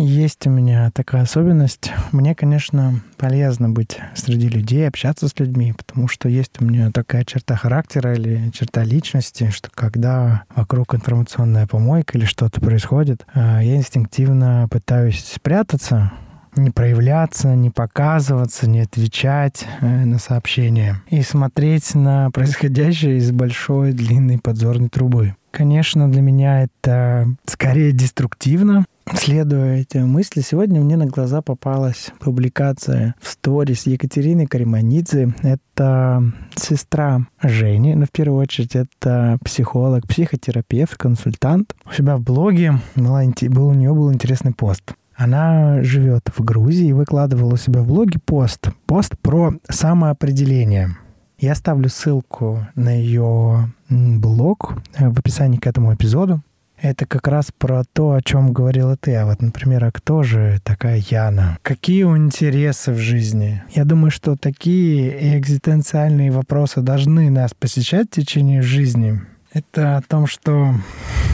Есть 0.00 0.46
у 0.46 0.50
меня 0.50 0.92
такая 0.92 1.22
особенность. 1.22 1.90
Мне, 2.12 2.36
конечно, 2.36 3.00
полезно 3.16 3.68
быть 3.68 3.98
среди 4.14 4.48
людей, 4.48 4.86
общаться 4.86 5.26
с 5.26 5.36
людьми, 5.40 5.74
потому 5.76 6.06
что 6.06 6.28
есть 6.28 6.62
у 6.62 6.64
меня 6.64 6.92
такая 6.92 7.24
черта 7.24 7.56
характера 7.56 8.14
или 8.14 8.50
черта 8.50 8.84
личности, 8.84 9.50
что 9.50 9.70
когда 9.74 10.44
вокруг 10.54 10.94
информационная 10.94 11.66
помойка 11.66 12.16
или 12.16 12.26
что-то 12.26 12.60
происходит, 12.60 13.26
э, 13.34 13.58
я 13.64 13.74
инстинктивно 13.74 14.68
пытаюсь 14.70 15.24
спрятаться, 15.24 16.12
не 16.54 16.70
проявляться, 16.70 17.56
не 17.56 17.70
показываться, 17.70 18.70
не 18.70 18.82
отвечать 18.82 19.66
э, 19.80 20.04
на 20.04 20.20
сообщения 20.20 21.02
и 21.10 21.22
смотреть 21.22 21.96
на 21.96 22.30
происходящее 22.30 23.16
из 23.16 23.32
большой 23.32 23.92
длинной 23.92 24.38
подзорной 24.38 24.90
трубы. 24.90 25.34
Конечно, 25.50 26.08
для 26.08 26.20
меня 26.20 26.62
это 26.62 27.26
скорее 27.46 27.90
деструктивно, 27.90 28.84
Следуя 29.14 29.76
этим 29.76 30.08
мысли, 30.08 30.40
сегодня 30.40 30.80
мне 30.80 30.96
на 30.96 31.06
глаза 31.06 31.40
попалась 31.40 32.10
публикация 32.20 33.14
в 33.20 33.28
сторис 33.28 33.86
Екатерины 33.86 34.46
Кариманидзе. 34.46 35.34
Это 35.42 36.22
сестра 36.54 37.26
Жени, 37.42 37.94
но 37.94 38.06
в 38.06 38.10
первую 38.10 38.40
очередь 38.40 38.76
это 38.76 39.38
психолог, 39.44 40.06
психотерапевт, 40.06 40.96
консультант. 40.96 41.74
У 41.86 41.92
себя 41.92 42.16
в 42.16 42.22
блоге 42.22 42.80
была, 42.96 43.22
был, 43.48 43.68
у 43.68 43.74
нее 43.74 43.94
был 43.94 44.12
интересный 44.12 44.52
пост. 44.52 44.94
Она 45.14 45.82
живет 45.82 46.30
в 46.34 46.44
Грузии 46.44 46.88
и 46.88 46.92
выкладывала 46.92 47.54
у 47.54 47.56
себя 47.56 47.80
в 47.80 47.86
блоге 47.86 48.20
пост. 48.24 48.68
Пост 48.86 49.18
про 49.20 49.54
самоопределение. 49.68 50.96
Я 51.38 51.52
оставлю 51.52 51.88
ссылку 51.88 52.66
на 52.74 52.90
ее 52.90 53.72
блог 53.88 54.74
в 54.98 55.18
описании 55.18 55.58
к 55.58 55.66
этому 55.66 55.94
эпизоду. 55.94 56.42
Это 56.80 57.06
как 57.06 57.26
раз 57.26 57.50
про 57.56 57.82
то, 57.92 58.12
о 58.12 58.22
чем 58.22 58.52
говорила 58.52 58.96
ты. 58.96 59.14
А 59.16 59.26
вот, 59.26 59.42
например, 59.42 59.84
а 59.84 59.90
кто 59.90 60.22
же 60.22 60.60
такая 60.62 61.02
Яна? 61.10 61.58
Какие 61.62 62.04
у 62.04 62.16
интересы 62.16 62.92
в 62.92 62.98
жизни? 62.98 63.62
Я 63.70 63.84
думаю, 63.84 64.10
что 64.10 64.36
такие 64.36 65.38
экзистенциальные 65.38 66.30
вопросы 66.30 66.80
должны 66.80 67.30
нас 67.30 67.52
посещать 67.52 68.08
в 68.08 68.14
течение 68.14 68.62
жизни. 68.62 69.20
Это 69.52 69.96
о 69.96 70.02
том, 70.02 70.26
что 70.26 70.74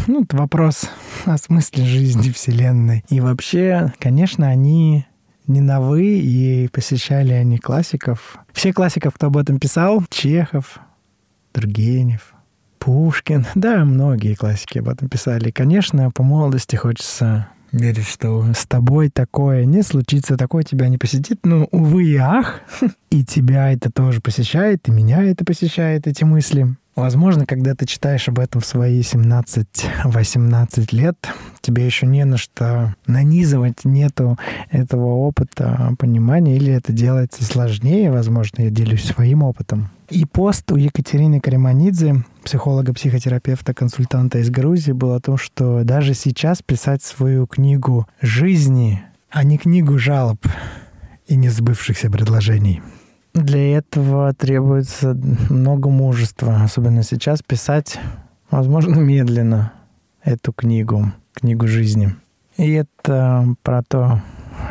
ну, 0.06 0.22
это 0.22 0.36
вопрос 0.36 0.88
о 1.24 1.36
смысле 1.36 1.84
жизни 1.84 2.30
Вселенной. 2.30 3.04
И 3.08 3.20
вообще, 3.20 3.92
конечно, 3.98 4.48
они 4.48 5.06
не 5.46 5.60
новы, 5.60 6.18
и 6.20 6.68
посещали 6.68 7.32
они 7.32 7.58
классиков. 7.58 8.38
Все 8.52 8.72
классиков, 8.72 9.14
кто 9.14 9.26
об 9.26 9.36
этом 9.36 9.58
писал, 9.58 10.02
Чехов, 10.08 10.78
Тургенев, 11.52 12.33
Пушкин. 12.84 13.46
Да, 13.54 13.82
многие 13.86 14.34
классики 14.34 14.76
об 14.76 14.90
этом 14.90 15.08
писали. 15.08 15.50
Конечно, 15.50 16.10
по 16.10 16.22
молодости 16.22 16.76
хочется 16.76 17.48
верить, 17.72 18.06
что 18.06 18.52
с 18.52 18.66
тобой 18.66 19.08
такое 19.08 19.64
не 19.64 19.82
случится, 19.82 20.36
такое 20.36 20.64
тебя 20.64 20.88
не 20.88 20.98
посетит. 20.98 21.40
Но, 21.44 21.66
увы 21.70 22.04
и 22.04 22.16
ах, 22.16 22.60
и 23.10 23.24
тебя 23.24 23.72
это 23.72 23.90
тоже 23.90 24.20
посещает, 24.20 24.86
и 24.86 24.92
меня 24.92 25.22
это 25.22 25.46
посещает, 25.46 26.06
эти 26.06 26.24
мысли. 26.24 26.76
Возможно, 26.96 27.44
когда 27.44 27.74
ты 27.74 27.86
читаешь 27.86 28.28
об 28.28 28.38
этом 28.38 28.60
в 28.60 28.66
свои 28.66 29.00
17-18 29.00 30.88
лет, 30.92 31.16
тебе 31.60 31.84
еще 31.84 32.06
не 32.06 32.24
на 32.24 32.36
что 32.36 32.94
нанизывать, 33.06 33.84
нету 33.84 34.38
этого 34.70 35.06
опыта, 35.06 35.94
понимания, 35.98 36.56
или 36.56 36.72
это 36.72 36.92
делается 36.92 37.42
сложнее, 37.44 38.12
возможно, 38.12 38.62
я 38.62 38.70
делюсь 38.70 39.04
своим 39.04 39.42
опытом. 39.42 39.90
И 40.08 40.24
пост 40.24 40.70
у 40.70 40.76
Екатерины 40.76 41.40
Кариманидзе, 41.40 42.22
психолога-психотерапевта, 42.44 43.74
консультанта 43.74 44.38
из 44.38 44.50
Грузии, 44.50 44.92
был 44.92 45.14
о 45.14 45.20
том, 45.20 45.36
что 45.36 45.82
даже 45.82 46.14
сейчас 46.14 46.62
писать 46.62 47.02
свою 47.02 47.48
книгу 47.48 48.06
жизни, 48.20 49.02
а 49.30 49.42
не 49.42 49.58
книгу 49.58 49.98
жалоб 49.98 50.46
и 51.26 51.34
несбывшихся 51.34 52.08
предложений— 52.08 52.82
для 53.34 53.76
этого 53.76 54.32
требуется 54.32 55.16
много 55.50 55.90
мужества, 55.90 56.62
особенно 56.62 57.02
сейчас 57.02 57.42
писать, 57.42 57.98
возможно, 58.50 58.94
медленно 58.98 59.72
эту 60.22 60.52
книгу. 60.52 61.12
книгу 61.34 61.66
жизни. 61.66 62.14
И 62.56 62.72
это 62.72 63.54
про 63.62 63.82
то, 63.82 64.22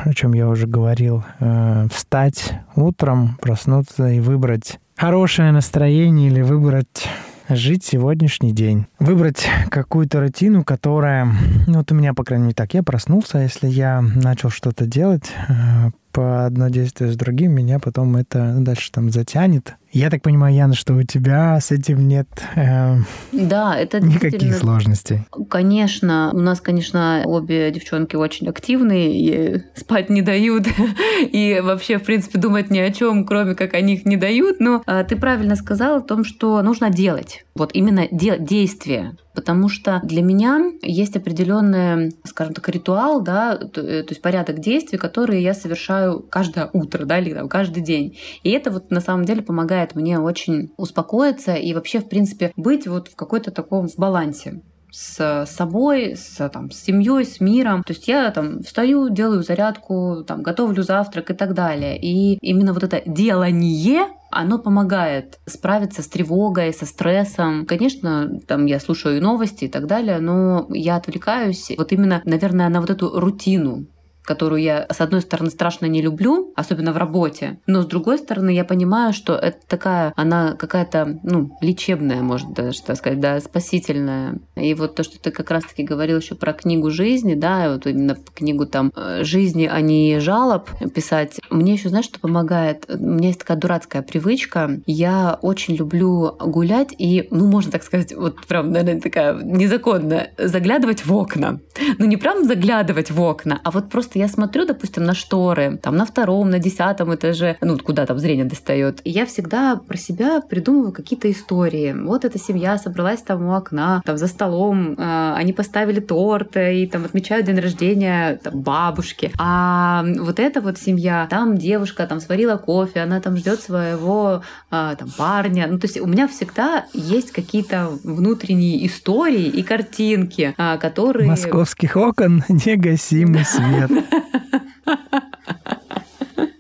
о 0.05 0.13
чем 0.13 0.33
я 0.33 0.47
уже 0.47 0.65
говорил, 0.65 1.23
э, 1.39 1.87
встать 1.93 2.53
утром, 2.75 3.37
проснуться 3.41 4.09
и 4.09 4.21
выбрать 4.21 4.79
хорошее 4.95 5.51
настроение 5.51 6.29
или 6.29 6.41
выбрать 6.41 7.07
жить 7.55 7.83
сегодняшний 7.83 8.51
день. 8.51 8.87
Выбрать 8.99 9.47
какую-то 9.69 10.19
рутину, 10.19 10.63
которая... 10.63 11.25
Ну, 11.67 11.79
вот 11.79 11.91
у 11.91 11.95
меня, 11.95 12.13
по 12.13 12.23
крайней 12.23 12.45
мере, 12.45 12.55
так. 12.55 12.73
Я 12.73 12.83
проснулся, 12.83 13.39
если 13.39 13.67
я 13.67 14.01
начал 14.01 14.49
что-то 14.49 14.85
делать, 14.85 15.31
э, 15.47 15.91
по 16.11 16.45
одно 16.45 16.69
действие 16.69 17.11
с 17.11 17.15
другим, 17.15 17.53
меня 17.53 17.79
потом 17.79 18.15
это 18.15 18.55
дальше 18.59 18.91
там 18.91 19.09
затянет. 19.09 19.75
Я 19.93 20.09
так 20.09 20.23
понимаю, 20.23 20.55
Яна, 20.55 20.73
что 20.73 20.95
у 20.95 21.03
тебя 21.03 21.59
с 21.61 21.71
этим 21.71 22.07
нет 22.07 22.27
э, 22.55 22.97
да, 23.31 23.77
это 23.77 23.99
никаких 23.99 24.55
сложностей. 24.55 25.19
Конечно, 25.51 26.31
у 26.33 26.39
нас, 26.39 26.61
конечно, 26.61 27.21
обе 27.25 27.69
девчонки 27.69 28.15
очень 28.15 28.49
активные 28.49 29.19
и 29.19 29.61
спать 29.75 30.09
не 30.09 30.23
дают, 30.23 30.65
и 31.21 31.61
вообще, 31.63 31.99
в 31.99 32.03
принципе, 32.03 32.39
думать 32.39 32.71
ни 32.71 32.79
о 32.79 32.91
чем, 32.91 33.23
кроме 33.23 33.53
как 33.53 33.75
о 33.75 33.81
них 33.81 34.03
не 34.05 34.17
дают. 34.17 34.59
Но 34.59 34.81
э, 34.87 35.05
ты 35.07 35.15
правильно 35.15 35.55
сказала 35.55 35.97
о 35.97 36.01
том, 36.01 36.23
что 36.23 36.59
нужно 36.63 36.89
делать. 36.89 37.45
Вот 37.53 37.69
именно 37.75 38.07
де- 38.11 38.39
действие. 38.39 39.15
Потому 39.33 39.69
что 39.69 39.99
для 40.03 40.21
меня 40.21 40.71
есть 40.81 41.15
определенный, 41.15 42.13
скажем 42.23 42.53
так, 42.53 42.69
ритуал, 42.69 43.21
да, 43.21 43.57
то, 43.57 43.81
э, 43.81 44.03
то 44.03 44.11
есть 44.11 44.21
порядок 44.21 44.59
действий, 44.59 44.97
которые 44.97 45.41
я 45.41 45.53
совершаю 45.53 46.19
каждое 46.19 46.69
утро, 46.73 47.05
да, 47.05 47.19
или 47.19 47.33
там, 47.33 47.49
каждый 47.49 47.81
день. 47.81 48.17
И 48.43 48.51
это 48.51 48.71
вот 48.71 48.91
на 48.91 49.01
самом 49.01 49.25
деле 49.25 49.41
помогает 49.41 49.95
мне 49.95 50.19
очень 50.19 50.71
успокоиться 50.77 51.53
и 51.53 51.73
вообще, 51.73 51.99
в 51.99 52.09
принципе, 52.09 52.51
быть 52.55 52.87
вот 52.87 53.07
в 53.07 53.15
какой-то 53.15 53.51
таком 53.51 53.87
в 53.87 53.95
балансе 53.97 54.61
с 54.93 55.45
собой, 55.47 56.15
с, 56.15 56.47
там, 56.49 56.69
с 56.69 56.83
семьей, 56.83 57.25
с 57.25 57.39
миром. 57.39 57.83
То 57.83 57.93
есть 57.93 58.07
я 58.07 58.29
там 58.29 58.61
встаю, 58.61 59.09
делаю 59.09 59.41
зарядку, 59.41 60.23
там, 60.27 60.43
готовлю 60.43 60.83
завтрак 60.83 61.31
и 61.31 61.33
так 61.33 61.55
далее. 61.55 61.99
И 61.99 62.37
именно 62.41 62.73
вот 62.73 62.83
это 62.83 63.01
делание 63.07 64.07
оно 64.35 64.59
помогает 64.59 65.39
справиться 65.45 66.01
с 66.01 66.07
тревогой, 66.07 66.73
со 66.73 66.85
стрессом. 66.85 67.65
Конечно, 67.65 68.39
там 68.47 68.65
я 68.65 68.79
слушаю 68.79 69.21
новости 69.21 69.65
и 69.65 69.69
так 69.69 69.87
далее, 69.87 70.19
но 70.19 70.67
я 70.69 70.95
отвлекаюсь 70.95 71.71
вот 71.77 71.91
именно, 71.91 72.21
наверное, 72.25 72.69
на 72.69 72.81
вот 72.81 72.89
эту 72.89 73.19
рутину, 73.19 73.85
которую 74.23 74.61
я, 74.61 74.87
с 74.89 75.01
одной 75.01 75.21
стороны, 75.21 75.49
страшно 75.49 75.85
не 75.85 76.01
люблю, 76.01 76.51
особенно 76.55 76.93
в 76.93 76.97
работе, 76.97 77.59
но 77.67 77.81
с 77.81 77.85
другой 77.85 78.17
стороны, 78.17 78.49
я 78.49 78.65
понимаю, 78.65 79.13
что 79.13 79.35
это 79.35 79.57
такая, 79.67 80.13
она 80.15 80.53
какая-то, 80.53 81.19
ну, 81.23 81.57
лечебная, 81.61 82.21
может 82.21 82.53
даже 82.53 82.81
так 82.81 82.97
сказать, 82.97 83.19
да, 83.19 83.39
спасительная. 83.39 84.39
И 84.55 84.73
вот 84.73 84.95
то, 84.95 85.03
что 85.03 85.19
ты 85.19 85.31
как 85.31 85.51
раз-таки 85.51 85.83
говорил 85.83 86.17
еще 86.17 86.35
про 86.35 86.53
книгу 86.53 86.89
жизни, 86.89 87.35
да, 87.35 87.73
вот 87.73 87.87
именно 87.87 88.17
книгу 88.33 88.65
там 88.65 88.91
э, 88.95 89.23
жизни, 89.23 89.69
а 89.71 89.81
не 89.81 90.19
жалоб 90.19 90.69
писать, 90.93 91.39
мне 91.49 91.73
еще, 91.73 91.89
знаешь, 91.89 92.05
что 92.05 92.19
помогает? 92.19 92.85
У 92.89 92.97
меня 92.97 93.27
есть 93.27 93.39
такая 93.39 93.57
дурацкая 93.57 94.01
привычка, 94.01 94.79
я 94.85 95.37
очень 95.41 95.75
люблю 95.75 96.35
гулять 96.39 96.93
и, 96.97 97.27
ну, 97.31 97.47
можно 97.47 97.71
так 97.71 97.83
сказать, 97.83 98.13
вот 98.15 98.45
прям, 98.45 98.71
наверное, 98.71 99.01
такая 99.01 99.33
незаконная, 99.33 100.31
заглядывать 100.37 101.05
в 101.05 101.13
окна. 101.13 101.59
Ну, 101.97 102.05
не 102.05 102.17
прям 102.17 102.45
заглядывать 102.45 103.11
в 103.11 103.21
окна, 103.21 103.59
а 103.63 103.71
вот 103.71 103.89
просто 103.89 104.12
я 104.15 104.27
смотрю, 104.27 104.65
допустим, 104.65 105.03
на 105.03 105.13
шторы, 105.13 105.77
там 105.81 105.95
на 105.95 106.05
втором, 106.05 106.49
на 106.49 106.59
десятом 106.59 107.13
этаже, 107.13 107.57
ну, 107.61 107.77
куда 107.77 108.05
там 108.05 108.19
зрение 108.19 108.45
достает, 108.45 109.01
и 109.03 109.09
я 109.09 109.25
всегда 109.25 109.75
про 109.75 109.97
себя 109.97 110.41
придумываю 110.41 110.91
какие-то 110.91 111.31
истории. 111.31 111.93
Вот 111.93 112.25
эта 112.25 112.39
семья 112.39 112.77
собралась 112.77 113.21
там 113.21 113.45
у 113.45 113.53
окна, 113.53 114.01
там 114.05 114.17
за 114.17 114.27
столом, 114.27 114.95
э, 114.97 115.33
они 115.35 115.53
поставили 115.53 115.99
торт 115.99 116.55
и 116.57 116.87
там 116.87 117.05
отмечают 117.05 117.45
день 117.45 117.59
рождения 117.59 118.39
там, 118.43 118.61
бабушки. 118.61 119.31
А 119.39 120.03
вот 120.19 120.39
эта 120.39 120.61
вот 120.61 120.77
семья, 120.77 121.27
там 121.29 121.57
девушка 121.57 122.05
там 122.07 122.19
сварила 122.19 122.57
кофе, 122.57 123.01
она 123.01 123.19
там 123.19 123.37
ждет 123.37 123.61
своего 123.61 124.43
э, 124.71 124.95
там 124.97 125.09
парня. 125.17 125.67
Ну, 125.69 125.79
то 125.79 125.87
есть 125.87 125.99
у 125.99 126.07
меня 126.07 126.27
всегда 126.27 126.85
есть 126.93 127.31
какие-то 127.31 127.91
внутренние 128.03 128.85
истории 128.87 129.45
и 129.45 129.63
картинки, 129.63 130.53
э, 130.57 130.77
которые... 130.77 131.27
Московских 131.29 131.95
окон 131.95 132.43
негасимый 132.49 133.45
свет. 133.45 133.91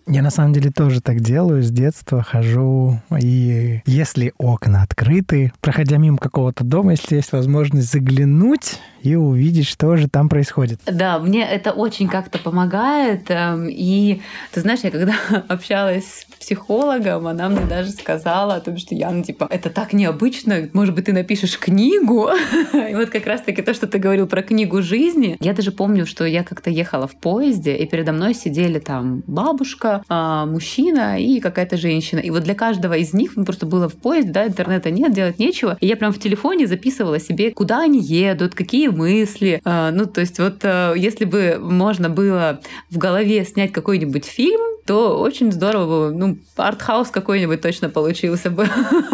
Я 0.07 0.21
на 0.21 0.29
самом 0.29 0.53
деле 0.53 0.69
тоже 0.69 1.01
так 1.01 1.21
делаю. 1.21 1.63
С 1.63 1.71
детства 1.71 2.21
хожу, 2.21 3.01
и 3.19 3.81
если 3.87 4.31
окна 4.37 4.83
открыты, 4.83 5.51
проходя 5.59 5.97
мимо 5.97 6.17
какого-то 6.19 6.63
дома, 6.63 6.91
если 6.91 7.15
есть 7.15 7.31
возможность 7.31 7.91
заглянуть 7.91 8.79
и 9.03 9.15
увидеть, 9.15 9.67
что 9.67 9.97
же 9.97 10.07
там 10.07 10.29
происходит. 10.29 10.79
Да, 10.85 11.19
мне 11.19 11.45
это 11.45 11.71
очень 11.71 12.07
как-то 12.07 12.39
помогает. 12.39 13.25
Эм, 13.29 13.67
и 13.69 14.21
ты 14.51 14.61
знаешь, 14.61 14.79
я 14.83 14.91
когда 14.91 15.13
общалась 15.49 16.05
с 16.05 16.25
психологом, 16.39 17.27
она 17.27 17.49
мне 17.49 17.65
даже 17.65 17.91
сказала 17.91 18.55
о 18.55 18.61
том, 18.61 18.77
что 18.77 18.95
Яна, 18.95 19.23
типа, 19.23 19.47
это 19.49 19.69
так 19.69 19.93
необычно, 19.93 20.69
может 20.73 20.95
быть, 20.95 21.05
ты 21.05 21.13
напишешь 21.13 21.59
книгу. 21.59 22.29
И 22.73 22.95
вот 22.95 23.09
как 23.09 23.27
раз-таки 23.27 23.61
то, 23.61 23.73
что 23.73 23.87
ты 23.87 23.97
говорил 23.97 24.25
про 24.27 24.41
книгу 24.41 24.81
жизни. 24.81 25.37
Я 25.41 25.53
даже 25.53 25.71
помню, 25.71 26.05
что 26.05 26.25
я 26.25 26.43
как-то 26.43 26.69
ехала 26.69 27.07
в 27.07 27.15
поезде, 27.15 27.75
и 27.75 27.85
передо 27.85 28.13
мной 28.13 28.33
сидели 28.33 28.79
там 28.79 29.23
бабушка, 29.27 30.03
а, 30.07 30.45
мужчина 30.45 31.19
и 31.19 31.41
какая-то 31.41 31.75
женщина. 31.75 32.19
И 32.19 32.29
вот 32.29 32.43
для 32.43 32.55
каждого 32.55 32.93
из 32.93 33.13
них, 33.13 33.35
ну, 33.35 33.43
просто 33.43 33.65
было 33.65 33.89
в 33.89 33.95
поезде, 33.95 34.31
да, 34.31 34.47
интернета 34.47 34.91
нет, 34.91 35.13
делать 35.13 35.39
нечего. 35.39 35.77
И 35.81 35.87
я 35.87 35.97
прям 35.97 36.13
в 36.13 36.19
телефоне 36.19 36.67
записывала 36.67 37.19
себе, 37.19 37.51
куда 37.51 37.81
они 37.81 37.99
едут, 37.99 38.55
какие 38.55 38.92
мысли. 38.93 39.61
А, 39.65 39.91
ну, 39.91 40.05
то 40.05 40.21
есть 40.21 40.39
вот 40.39 40.61
а, 40.63 40.93
если 40.93 41.25
бы 41.25 41.57
можно 41.59 42.09
было 42.09 42.61
в 42.89 42.97
голове 42.97 43.43
снять 43.45 43.71
какой-нибудь 43.71 44.25
фильм, 44.25 44.61
то 44.85 45.19
очень 45.19 45.51
здорово 45.51 45.85
было. 45.85 46.11
Ну, 46.11 46.37
артхаус 46.55 47.09
какой-нибудь 47.09 47.61
точно 47.61 47.89
получился 47.89 48.49
бы. 48.49 48.67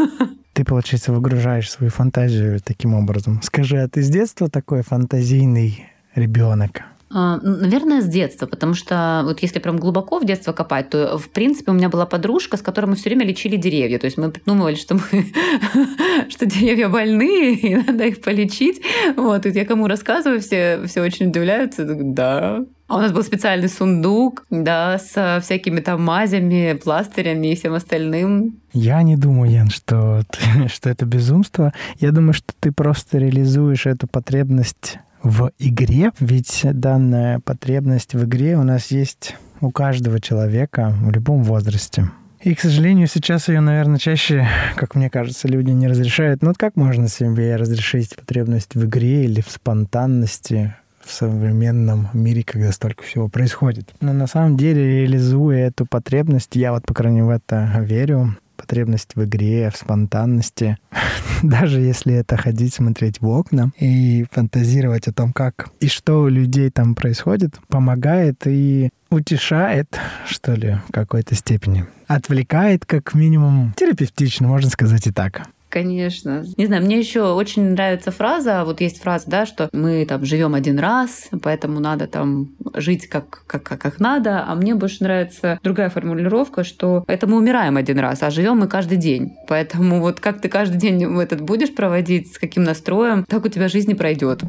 Ты, 0.54 0.66
получается, 0.66 1.14
выгружаешь 1.14 1.72
свою 1.72 1.92
фантазию 1.92 2.60
таким 2.60 2.94
образом. 2.94 3.40
Скажи, 3.42 3.78
а 3.78 3.88
ты 3.88 4.02
с 4.02 4.10
детства 4.10 4.50
такой 4.50 4.82
фантазийный 4.82 5.88
ребенок? 6.16 6.82
А, 7.12 7.38
Наверное, 7.42 8.02
с 8.02 8.06
детства, 8.08 8.46
потому 8.46 8.74
что 8.74 9.22
вот 9.24 9.42
если 9.42 9.60
прям 9.60 9.78
глубоко 9.78 10.20
в 10.20 10.26
детство 10.26 10.54
копать, 10.54 10.90
то 10.90 11.18
в 11.18 11.30
принципе 11.30 11.72
у 11.72 11.74
меня 11.74 11.90
была 11.90 12.06
подружка, 12.06 12.58
с 12.58 12.62
которой 12.62 12.86
мы 12.86 12.96
все 12.96 13.10
время 13.10 13.26
лечили 13.26 13.56
деревья. 13.56 13.98
То 13.98 14.06
есть 14.06 14.18
мы 14.18 14.32
придумывали, 14.32 14.76
что 14.76 14.96
мы 14.96 15.02
что 16.30 16.46
деревья 16.46 16.90
больные, 16.90 17.54
и 17.56 17.76
надо 17.76 18.06
их 18.06 18.22
полечить. 18.22 18.82
Вот, 19.16 19.46
и 19.46 19.50
я 19.50 19.66
кому 19.66 19.88
рассказываю, 19.88 20.40
все, 20.40 20.82
все 20.86 21.02
очень 21.02 21.28
удивляются. 21.28 21.86
Да, 21.86 22.66
а 22.90 22.98
у 22.98 23.02
нас 23.02 23.12
был 23.12 23.22
специальный 23.22 23.70
сундук, 23.70 24.46
да, 24.50 24.98
с 24.98 25.42
всякими 25.44 25.80
там 25.80 26.04
мазями, 26.04 26.74
пластырями 26.74 27.52
и 27.52 27.56
всем 27.56 27.76
остальным. 27.76 28.60
Я 28.74 29.04
не 29.04 29.16
думаю, 29.16 29.52
Ян, 29.52 29.70
что, 29.70 30.24
что 30.68 30.90
это 30.90 31.06
безумство. 31.06 31.72
Я 32.00 32.12
думаю, 32.12 32.34
что 32.34 32.52
ты 32.60 32.72
просто 32.72 33.20
реализуешь 33.20 33.86
эту 33.86 34.08
потребность 34.08 34.98
в 35.24 35.52
игре, 35.60 36.12
ведь 36.20 36.62
данная 36.64 37.40
потребность 37.40 38.14
в 38.14 38.24
игре 38.26 38.58
у 38.58 38.64
нас 38.64 38.92
есть 38.92 39.36
у 39.62 39.72
каждого 39.72 40.20
человека 40.20 40.94
в 41.02 41.12
любом 41.12 41.44
возрасте. 41.44 42.10
И, 42.42 42.56
к 42.56 42.62
сожалению, 42.62 43.08
сейчас 43.08 43.50
ее, 43.50 43.60
наверное, 43.60 43.98
чаще, 43.98 44.48
как 44.76 44.96
мне 44.96 45.10
кажется, 45.10 45.50
люди 45.50 45.72
не 45.72 45.90
разрешают. 45.90 46.42
Ну 46.42 46.50
вот 46.50 46.58
как 46.58 46.78
можно 46.78 47.10
себе 47.10 47.58
разрешить 47.58 48.16
потребность 48.16 48.76
в 48.76 48.86
игре 48.86 49.26
или 49.26 49.42
в 49.42 49.52
спонтанности 49.52 50.74
в 51.02 51.12
современном 51.12 52.08
мире, 52.14 52.44
когда 52.44 52.72
столько 52.72 53.04
всего 53.04 53.28
происходит? 53.28 53.90
Но 54.00 54.14
на 54.14 54.28
самом 54.28 54.56
деле, 54.56 55.02
реализуя 55.02 55.68
эту 55.68 55.86
потребность, 55.86 56.56
я 56.56 56.72
вот, 56.72 56.86
по 56.86 56.94
крайней 56.94 57.22
мере, 57.22 57.28
в 57.28 57.30
это 57.32 57.70
верю, 57.82 58.38
потребность 58.70 59.16
в 59.16 59.26
игре, 59.26 59.72
в 59.72 59.78
спонтанности. 59.78 60.78
Даже 61.44 61.80
если 61.80 62.14
это 62.14 62.38
ходить, 62.38 62.76
смотреть 62.76 63.20
в 63.20 63.28
окна 63.28 63.72
и 63.80 64.28
фантазировать 64.32 65.08
о 65.08 65.12
том, 65.12 65.34
как 65.34 65.70
и 65.80 65.88
что 65.88 66.22
у 66.22 66.28
людей 66.28 66.70
там 66.70 66.94
происходит, 66.94 67.56
помогает 67.68 68.44
и 68.46 68.92
утешает, 69.10 70.00
что 70.28 70.54
ли, 70.54 70.78
в 70.88 70.92
какой-то 70.92 71.34
степени. 71.34 71.88
Отвлекает, 72.06 72.86
как 72.86 73.16
минимум, 73.16 73.74
терапевтично, 73.76 74.48
можно 74.48 74.70
сказать 74.70 75.08
и 75.08 75.12
так. 75.12 75.48
Конечно. 75.70 76.44
Не 76.58 76.66
знаю, 76.66 76.84
мне 76.84 76.98
еще 76.98 77.34
очень 77.34 77.72
нравится 77.72 78.10
фраза, 78.10 78.64
вот 78.66 78.82
есть 78.82 79.02
фраза, 79.02 79.26
да, 79.28 79.46
что 79.46 79.70
мы 79.72 80.04
там 80.06 80.26
живем 80.26 80.56
один 80.56 80.80
раз, 80.80 81.30
поэтому 81.44 81.80
надо 81.80 82.08
там 82.08 82.50
жить 82.74 83.08
как, 83.08 83.44
как, 83.46 83.62
как, 83.62 83.80
как 83.80 84.00
надо, 84.00 84.44
а 84.48 84.56
мне 84.56 84.74
больше 84.74 85.04
нравится 85.04 85.60
другая 85.62 85.92
формулировка, 85.92 86.64
что 86.64 87.04
это 87.08 87.28
мы 87.28 87.38
умираем 87.38 87.78
один 87.78 88.00
раз, 88.00 88.24
а 88.24 88.32
живем 88.32 88.58
мы 88.58 88.68
каждый 88.68 88.98
день. 88.98 89.36
Поэтому 89.48 90.02
вот 90.02 90.20
как 90.20 90.42
ты 90.42 90.50
каждый 90.50 90.80
день 90.80 91.04
этот 91.22 91.42
будешь 91.42 91.74
проводить, 91.76 92.34
с 92.34 92.40
каким 92.40 92.64
настроем, 92.64 93.24
так 93.30 93.46
у 93.46 93.48
тебя 93.50 93.68
жизнь 93.68 93.92
и 93.92 93.96
пройдет. 93.96 94.42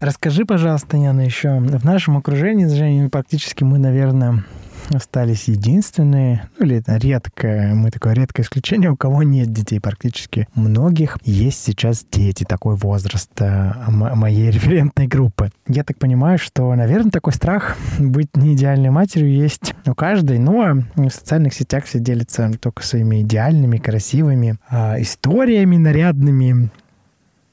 Расскажи, 0.00 0.44
пожалуйста, 0.44 0.96
Яна, 0.96 1.22
еще 1.22 1.58
в 1.58 1.84
нашем 1.84 2.16
окружении, 2.16 2.66
Женя, 2.66 3.08
практически 3.10 3.64
мы, 3.64 3.78
наверное, 3.78 4.44
остались 4.94 5.48
единственные, 5.48 6.48
ну 6.58 6.66
или 6.66 6.76
это 6.76 6.96
редкое, 6.96 7.74
мы 7.74 7.90
такое 7.90 8.14
редкое 8.14 8.42
исключение, 8.42 8.90
у 8.92 8.96
кого 8.96 9.22
нет 9.22 9.52
детей 9.52 9.80
практически. 9.80 10.48
Многих 10.54 11.18
есть 11.24 11.62
сейчас 11.62 12.04
дети, 12.10 12.44
такой 12.44 12.76
возраст 12.76 13.30
э, 13.40 13.72
моей 13.88 14.50
референтной 14.50 15.06
группы. 15.06 15.50
Я 15.66 15.84
так 15.84 15.98
понимаю, 15.98 16.38
что, 16.38 16.74
наверное, 16.74 17.10
такой 17.10 17.32
страх 17.32 17.76
быть 17.98 18.36
не 18.36 18.54
идеальной 18.54 18.90
матерью 18.90 19.32
есть 19.32 19.74
у 19.86 19.94
каждой, 19.94 20.38
но 20.38 20.82
в 20.94 21.10
социальных 21.10 21.54
сетях 21.54 21.84
все 21.84 21.98
делятся 21.98 22.50
только 22.60 22.82
своими 22.82 23.22
идеальными, 23.22 23.78
красивыми 23.78 24.58
э, 24.70 25.02
историями 25.02 25.76
нарядными, 25.76 26.70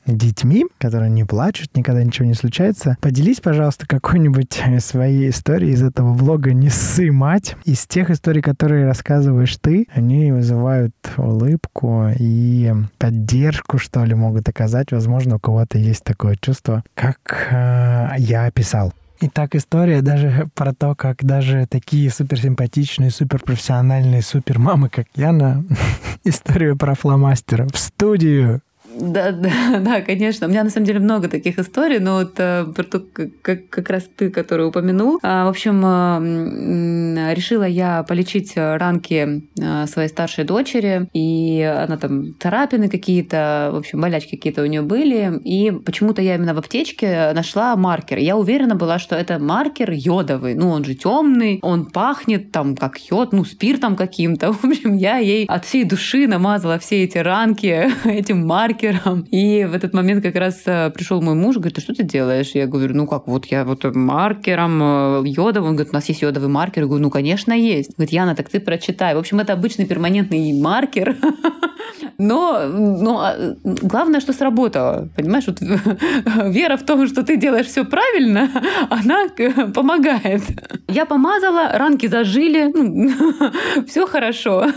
детьми, 0.05 0.65
которые 0.77 1.09
не 1.09 1.23
плачут, 1.23 1.75
никогда 1.75 2.03
ничего 2.03 2.27
не 2.27 2.33
случается. 2.33 2.97
Поделись, 3.01 3.39
пожалуйста, 3.39 3.87
какой-нибудь 3.87 4.61
своей 4.79 5.29
историей 5.29 5.73
из 5.73 5.83
этого 5.83 6.13
блога 6.13 6.53
«Не 6.53 6.69
ссы, 6.69 7.11
мать». 7.11 7.55
Из 7.65 7.85
тех 7.85 8.09
историй, 8.09 8.41
которые 8.41 8.85
рассказываешь 8.85 9.57
ты, 9.61 9.87
они 9.93 10.31
вызывают 10.31 10.93
улыбку 11.17 12.07
и 12.17 12.73
поддержку, 12.97 13.77
что 13.77 14.03
ли, 14.03 14.13
могут 14.13 14.47
оказать. 14.49 14.91
Возможно, 14.91 15.35
у 15.35 15.39
кого-то 15.39 15.77
есть 15.77 16.03
такое 16.03 16.37
чувство, 16.39 16.83
как 16.95 17.47
э, 17.51 18.15
я 18.17 18.45
описал. 18.45 18.93
Итак, 19.25 19.55
история 19.55 20.01
даже 20.01 20.49
про 20.53 20.73
то, 20.73 20.95
как 20.95 21.23
даже 21.23 21.65
такие 21.69 22.09
суперсимпатичные, 22.09 23.09
суперпрофессиональные 23.09 24.21
супермамы, 24.21 24.89
как 24.89 25.07
Яна, 25.15 25.63
историю 26.25 26.77
про 26.77 26.93
фломастера 26.93 27.67
в 27.71 27.77
студию 27.77 28.61
да, 28.99 29.31
да, 29.31 29.79
да, 29.79 30.01
конечно. 30.01 30.47
У 30.47 30.49
меня 30.49 30.63
на 30.63 30.69
самом 30.69 30.85
деле 30.85 30.99
много 30.99 31.27
таких 31.27 31.59
историй, 31.59 31.99
но 31.99 32.19
вот 32.19 32.33
э, 32.37 32.65
про 32.65 32.83
то, 32.83 32.99
как, 33.41 33.69
как 33.69 33.89
раз 33.89 34.09
ты, 34.15 34.29
который 34.29 34.67
упомянул. 34.67 35.19
А, 35.23 35.45
в 35.45 35.49
общем, 35.49 35.83
э, 35.85 37.33
решила 37.33 37.63
я 37.63 38.03
полечить 38.03 38.53
ранки 38.55 39.43
э, 39.59 39.87
своей 39.87 40.09
старшей 40.09 40.43
дочери, 40.43 41.07
и 41.13 41.61
она 41.61 41.97
там 41.97 42.35
царапины 42.39 42.89
какие-то, 42.89 43.71
в 43.73 43.77
общем, 43.77 44.01
болячки 44.01 44.35
какие-то 44.35 44.63
у 44.63 44.65
нее 44.65 44.81
были, 44.81 45.39
и 45.43 45.71
почему-то 45.71 46.21
я 46.21 46.35
именно 46.35 46.53
в 46.53 46.59
аптечке 46.59 47.31
нашла 47.33 47.75
маркер. 47.75 48.17
Я 48.17 48.37
уверена 48.37 48.75
была, 48.75 48.99
что 48.99 49.15
это 49.15 49.39
маркер 49.39 49.91
йодовый. 49.91 50.55
Ну, 50.55 50.69
он 50.69 50.83
же 50.83 50.95
темный, 50.95 51.59
он 51.61 51.85
пахнет 51.85 52.51
там 52.51 52.75
как 52.75 52.97
йод, 52.99 53.33
ну, 53.33 53.45
спиртом 53.45 53.95
каким-то. 53.95 54.53
В 54.63 54.65
общем, 54.65 54.95
я 54.95 55.17
ей 55.17 55.45
от 55.45 55.65
всей 55.65 55.83
души 55.83 56.27
намазала 56.27 56.79
все 56.79 57.03
эти 57.03 57.17
ранки 57.17 57.91
этим 58.07 58.45
маркером, 58.45 58.82
маркером. 58.83 59.27
И 59.31 59.65
в 59.65 59.73
этот 59.73 59.93
момент 59.93 60.23
как 60.23 60.35
раз 60.35 60.61
э, 60.65 60.89
пришел 60.91 61.21
мой 61.21 61.35
муж, 61.35 61.55
говорит, 61.57 61.79
что 61.79 61.93
ты 61.93 62.03
делаешь? 62.03 62.51
Я 62.53 62.67
говорю, 62.67 62.95
ну 62.95 63.07
как, 63.07 63.27
вот 63.27 63.45
я 63.45 63.63
вот 63.63 63.83
маркером 63.95 64.81
э, 64.81 65.23
йодовым. 65.25 65.69
Он 65.69 65.75
говорит, 65.75 65.93
у 65.93 65.95
нас 65.95 66.09
есть 66.09 66.21
йодовый 66.21 66.49
маркер. 66.49 66.83
Я 66.83 66.87
говорю, 66.87 67.03
ну, 67.03 67.09
конечно, 67.09 67.53
есть. 67.53 67.95
Говорит, 67.95 68.13
Яна, 68.13 68.35
так 68.35 68.49
ты 68.49 68.59
прочитай. 68.59 69.15
В 69.15 69.17
общем, 69.17 69.39
это 69.39 69.53
обычный 69.53 69.85
перманентный 69.85 70.53
маркер. 70.59 71.15
Но, 72.17 72.63
но 72.67 73.19
а, 73.19 73.55
главное, 73.63 74.19
что 74.19 74.33
сработало. 74.33 75.09
Понимаешь, 75.15 75.45
вот 75.47 75.59
вера 76.45 76.77
в 76.77 76.83
том, 76.83 77.07
что 77.07 77.23
ты 77.23 77.37
делаешь 77.37 77.67
все 77.67 77.85
правильно, 77.85 78.49
она 78.89 79.27
помогает. 79.73 80.43
Я 80.87 81.05
помазала, 81.05 81.71
ранки 81.73 82.07
зажили, 82.07 82.71
ну, 82.73 83.11
все 83.87 84.05
хорошо. 84.07 84.67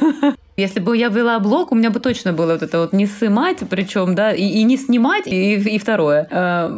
Если 0.56 0.80
бы 0.80 0.96
я 0.96 1.08
вела 1.08 1.38
блог, 1.38 1.70
у 1.72 1.74
меня 1.74 1.90
бы 1.90 2.00
точно 2.00 2.32
было 2.32 2.52
вот 2.52 2.62
это 2.62 2.80
вот 2.80 2.94
не 2.94 3.06
сымать, 3.06 3.58
причем, 3.68 4.14
да, 4.14 4.32
и, 4.32 4.42
и 4.42 4.62
не 4.62 4.78
снимать, 4.78 5.26
и, 5.26 5.56
и 5.56 5.78
второе. 5.78 6.26
А, 6.30 6.68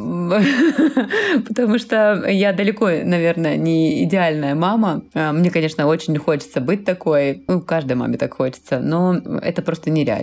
потому 1.46 1.78
что 1.78 2.24
я 2.28 2.52
далеко, 2.52 2.88
наверное, 2.88 3.56
не 3.56 4.02
идеальная 4.02 4.56
мама. 4.56 5.02
А, 5.14 5.32
мне, 5.32 5.52
конечно, 5.52 5.86
очень 5.86 6.18
хочется 6.18 6.60
быть 6.60 6.84
такой. 6.84 7.44
Ну, 7.46 7.60
каждой 7.60 7.94
маме 7.94 8.18
так 8.18 8.34
хочется, 8.34 8.80
но 8.80 9.16
это 9.42 9.62
просто 9.62 9.90
нереально. 9.90 10.17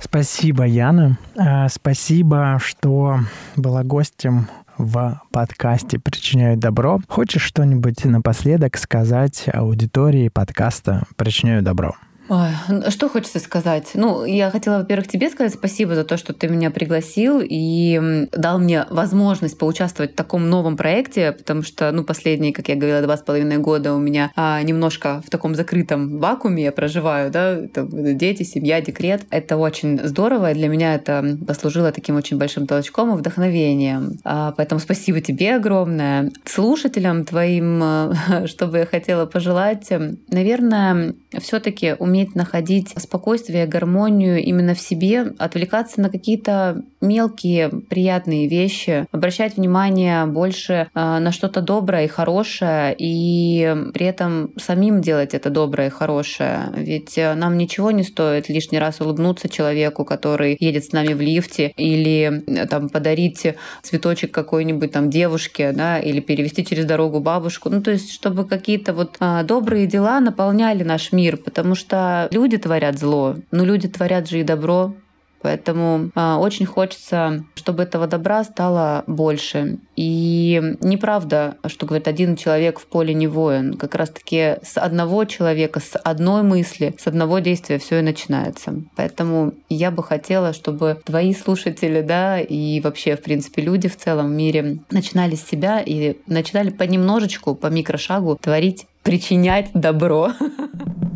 Спасибо, 0.00 0.64
Яна. 0.64 1.18
А, 1.36 1.68
спасибо, 1.68 2.58
что 2.62 3.20
была 3.56 3.84
гостем 3.84 4.48
в 4.78 5.20
подкасте 5.32 5.98
«Причиняю 5.98 6.56
добро». 6.56 7.00
Хочешь 7.08 7.42
что-нибудь 7.42 8.04
напоследок 8.04 8.78
сказать 8.78 9.44
аудитории 9.52 10.28
подкаста 10.28 11.04
«Причиняю 11.16 11.62
добро»? 11.62 11.94
Ой, 12.28 12.50
что 12.90 13.08
хочется 13.08 13.38
сказать? 13.38 13.92
Ну, 13.94 14.24
я 14.24 14.50
хотела, 14.50 14.78
во-первых, 14.78 15.08
тебе 15.08 15.30
сказать 15.30 15.54
спасибо 15.54 15.94
за 15.94 16.04
то, 16.04 16.18
что 16.18 16.34
ты 16.34 16.48
меня 16.48 16.70
пригласил 16.70 17.40
и 17.42 18.26
дал 18.32 18.58
мне 18.58 18.84
возможность 18.90 19.56
поучаствовать 19.56 20.12
в 20.12 20.16
таком 20.16 20.50
новом 20.50 20.76
проекте, 20.76 21.32
потому 21.32 21.62
что, 21.62 21.90
ну, 21.90 22.04
последние, 22.04 22.52
как 22.52 22.68
я 22.68 22.76
говорила, 22.76 23.00
два 23.00 23.16
с 23.16 23.22
половиной 23.22 23.56
года 23.56 23.94
у 23.94 23.98
меня 23.98 24.30
а, 24.36 24.60
немножко 24.62 25.22
в 25.26 25.30
таком 25.30 25.54
закрытом 25.54 26.18
вакууме 26.18 26.64
я 26.64 26.72
проживаю, 26.72 27.30
да, 27.30 27.52
это 27.52 27.88
дети, 27.90 28.42
семья, 28.42 28.82
декрет. 28.82 29.22
Это 29.30 29.56
очень 29.56 29.98
здорово, 30.06 30.50
и 30.52 30.54
для 30.54 30.68
меня 30.68 30.96
это 30.96 31.38
послужило 31.46 31.92
таким 31.92 32.16
очень 32.16 32.36
большим 32.36 32.66
толчком 32.66 33.14
и 33.14 33.18
вдохновением. 33.18 34.18
А, 34.24 34.52
поэтому 34.52 34.80
спасибо 34.80 35.22
тебе 35.22 35.56
огромное. 35.56 36.30
Слушателям 36.44 37.24
твоим, 37.24 38.12
что 38.46 38.66
бы 38.66 38.78
я 38.78 38.86
хотела 38.86 39.24
пожелать, 39.24 39.90
наверное, 40.28 41.14
все 41.40 41.58
таки 41.58 41.94
уметь 41.98 42.17
уметь 42.18 42.34
находить 42.34 42.94
спокойствие, 42.96 43.66
гармонию 43.66 44.42
именно 44.42 44.74
в 44.74 44.80
себе, 44.80 45.32
отвлекаться 45.38 46.00
на 46.00 46.10
какие-то 46.10 46.82
мелкие 47.00 47.68
приятные 47.68 48.48
вещи, 48.48 49.06
обращать 49.12 49.56
внимание 49.56 50.26
больше 50.26 50.72
э, 50.72 50.88
на 50.94 51.30
что-то 51.30 51.60
доброе 51.60 52.06
и 52.06 52.08
хорошее, 52.08 52.94
и 52.98 53.74
при 53.94 54.06
этом 54.06 54.50
самим 54.56 55.00
делать 55.00 55.34
это 55.34 55.50
доброе 55.50 55.88
и 55.88 55.90
хорошее. 55.90 56.72
Ведь 56.74 57.16
э, 57.16 57.34
нам 57.34 57.56
ничего 57.56 57.92
не 57.92 58.02
стоит 58.02 58.48
лишний 58.48 58.80
раз 58.80 59.00
улыбнуться 59.00 59.48
человеку, 59.48 60.04
который 60.04 60.56
едет 60.58 60.84
с 60.84 60.92
нами 60.92 61.14
в 61.14 61.20
лифте, 61.20 61.72
или 61.76 62.42
э, 62.46 62.66
там 62.66 62.88
подарить 62.88 63.46
цветочек 63.82 64.32
какой-нибудь 64.32 64.90
там 64.90 65.08
девушке, 65.08 65.72
да, 65.72 66.00
или 66.00 66.18
перевести 66.18 66.66
через 66.66 66.84
дорогу 66.84 67.20
бабушку. 67.20 67.70
Ну, 67.70 67.80
то 67.80 67.92
есть, 67.92 68.12
чтобы 68.12 68.44
какие-то 68.44 68.92
вот 68.92 69.18
добрые 69.44 69.86
дела 69.86 70.18
наполняли 70.18 70.82
наш 70.82 71.12
мир, 71.12 71.36
потому 71.36 71.74
что 71.74 72.07
люди 72.30 72.58
творят 72.58 72.98
зло, 72.98 73.36
но 73.50 73.64
люди 73.64 73.88
творят 73.88 74.28
же 74.28 74.40
и 74.40 74.44
добро. 74.44 74.94
Поэтому 75.40 76.10
э, 76.14 76.34
очень 76.34 76.66
хочется, 76.66 77.44
чтобы 77.54 77.84
этого 77.84 78.06
добра 78.06 78.44
стало 78.44 79.04
больше. 79.06 79.78
И 79.96 80.76
неправда, 80.80 81.56
что 81.66 81.86
говорит 81.86 82.08
один 82.08 82.36
человек 82.36 82.80
в 82.80 82.86
поле 82.86 83.14
не 83.14 83.26
воин. 83.26 83.74
Как 83.74 83.94
раз-таки 83.94 84.56
с 84.62 84.76
одного 84.76 85.24
человека, 85.24 85.80
с 85.80 85.96
одной 85.96 86.42
мысли, 86.42 86.94
с 86.98 87.06
одного 87.06 87.38
действия 87.38 87.78
все 87.78 88.00
и 88.00 88.02
начинается. 88.02 88.82
Поэтому 88.96 89.54
я 89.68 89.90
бы 89.90 90.02
хотела, 90.02 90.52
чтобы 90.52 91.00
твои 91.04 91.34
слушатели, 91.34 92.00
да, 92.00 92.40
и 92.40 92.80
вообще, 92.80 93.16
в 93.16 93.22
принципе, 93.22 93.62
люди 93.62 93.88
в 93.88 93.96
целом 93.96 94.36
мире 94.36 94.78
начинали 94.90 95.34
с 95.34 95.46
себя 95.46 95.80
и 95.80 96.16
начинали 96.26 96.70
понемножечку, 96.70 97.54
по 97.54 97.68
микрошагу 97.68 98.36
творить, 98.40 98.86
причинять 99.02 99.70
добро. 99.72 100.32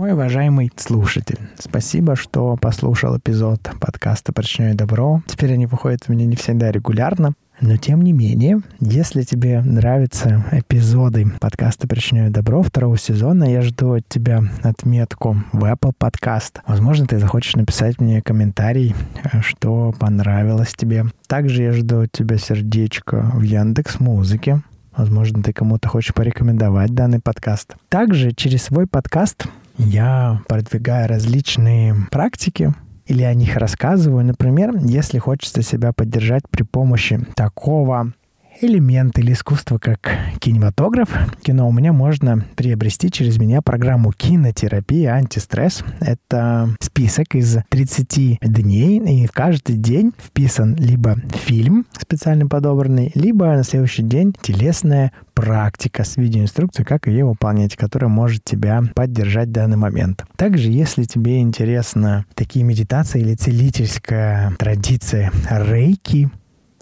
Мой 0.00 0.12
уважаемый 0.12 0.72
слушатель, 0.76 1.38
спасибо, 1.58 2.16
что 2.16 2.56
послушал 2.56 3.18
эпизод 3.18 3.70
подкаста 3.78 4.32
«Причиняю 4.32 4.74
добро». 4.74 5.20
Теперь 5.26 5.52
они 5.52 5.66
выходят 5.66 6.04
у 6.08 6.12
меня 6.12 6.24
не 6.24 6.36
всегда 6.36 6.72
регулярно, 6.72 7.34
но 7.60 7.76
тем 7.76 8.00
не 8.00 8.14
менее, 8.14 8.62
если 8.80 9.24
тебе 9.24 9.60
нравятся 9.60 10.42
эпизоды 10.52 11.30
подкаста 11.38 11.86
«Причиняю 11.86 12.30
добро» 12.30 12.62
второго 12.62 12.96
сезона, 12.96 13.44
я 13.44 13.60
жду 13.60 13.96
от 13.96 14.08
тебя 14.08 14.42
отметку 14.62 15.36
в 15.52 15.64
Apple 15.64 15.92
Podcast. 16.00 16.60
Возможно, 16.66 17.06
ты 17.06 17.18
захочешь 17.18 17.56
написать 17.56 18.00
мне 18.00 18.22
комментарий, 18.22 18.94
что 19.42 19.92
понравилось 19.98 20.72
тебе. 20.74 21.04
Также 21.26 21.64
я 21.64 21.72
жду 21.72 22.04
от 22.04 22.12
тебя 22.12 22.38
сердечко 22.38 23.30
в 23.34 23.42
Яндекс 23.42 24.00
Музыке. 24.00 24.62
Возможно, 24.96 25.42
ты 25.42 25.52
кому-то 25.52 25.88
хочешь 25.88 26.14
порекомендовать 26.14 26.94
данный 26.94 27.20
подкаст. 27.20 27.74
Также 27.90 28.32
через 28.32 28.64
свой 28.64 28.86
подкаст 28.86 29.46
я 29.80 30.42
продвигаю 30.48 31.08
различные 31.08 31.94
практики, 32.10 32.74
или 33.06 33.22
о 33.24 33.34
них 33.34 33.56
рассказываю. 33.56 34.24
Например, 34.24 34.76
если 34.76 35.18
хочется 35.18 35.62
себя 35.62 35.92
поддержать 35.92 36.44
при 36.48 36.62
помощи 36.62 37.18
такого 37.34 38.12
элемент 38.60 39.18
или 39.18 39.32
искусство 39.32 39.78
как 39.78 40.00
кинематограф, 40.38 41.08
кино 41.42 41.68
у 41.68 41.72
меня 41.72 41.92
можно 41.92 42.44
приобрести 42.56 43.10
через 43.10 43.38
меня 43.38 43.62
программу 43.62 44.12
кинотерапия 44.12 45.12
антистресс. 45.12 45.82
Это 46.00 46.68
список 46.80 47.34
из 47.34 47.58
30 47.68 48.38
дней, 48.40 48.98
и 48.98 49.26
в 49.26 49.32
каждый 49.32 49.76
день 49.76 50.12
вписан 50.18 50.74
либо 50.76 51.16
фильм 51.32 51.86
специально 51.98 52.46
подобранный, 52.46 53.12
либо 53.14 53.46
на 53.46 53.64
следующий 53.64 54.02
день 54.02 54.34
телесная 54.40 55.12
практика 55.34 56.04
с 56.04 56.16
видеоинструкцией, 56.16 56.84
как 56.84 57.06
ее 57.06 57.24
выполнять, 57.24 57.76
которая 57.76 58.10
может 58.10 58.44
тебя 58.44 58.82
поддержать 58.94 59.48
в 59.48 59.52
данный 59.52 59.78
момент. 59.78 60.24
Также, 60.36 60.70
если 60.70 61.04
тебе 61.04 61.40
интересно 61.40 62.26
такие 62.34 62.64
медитации 62.64 63.20
или 63.20 63.34
целительская 63.34 64.52
традиция 64.58 65.32
рейки, 65.48 66.30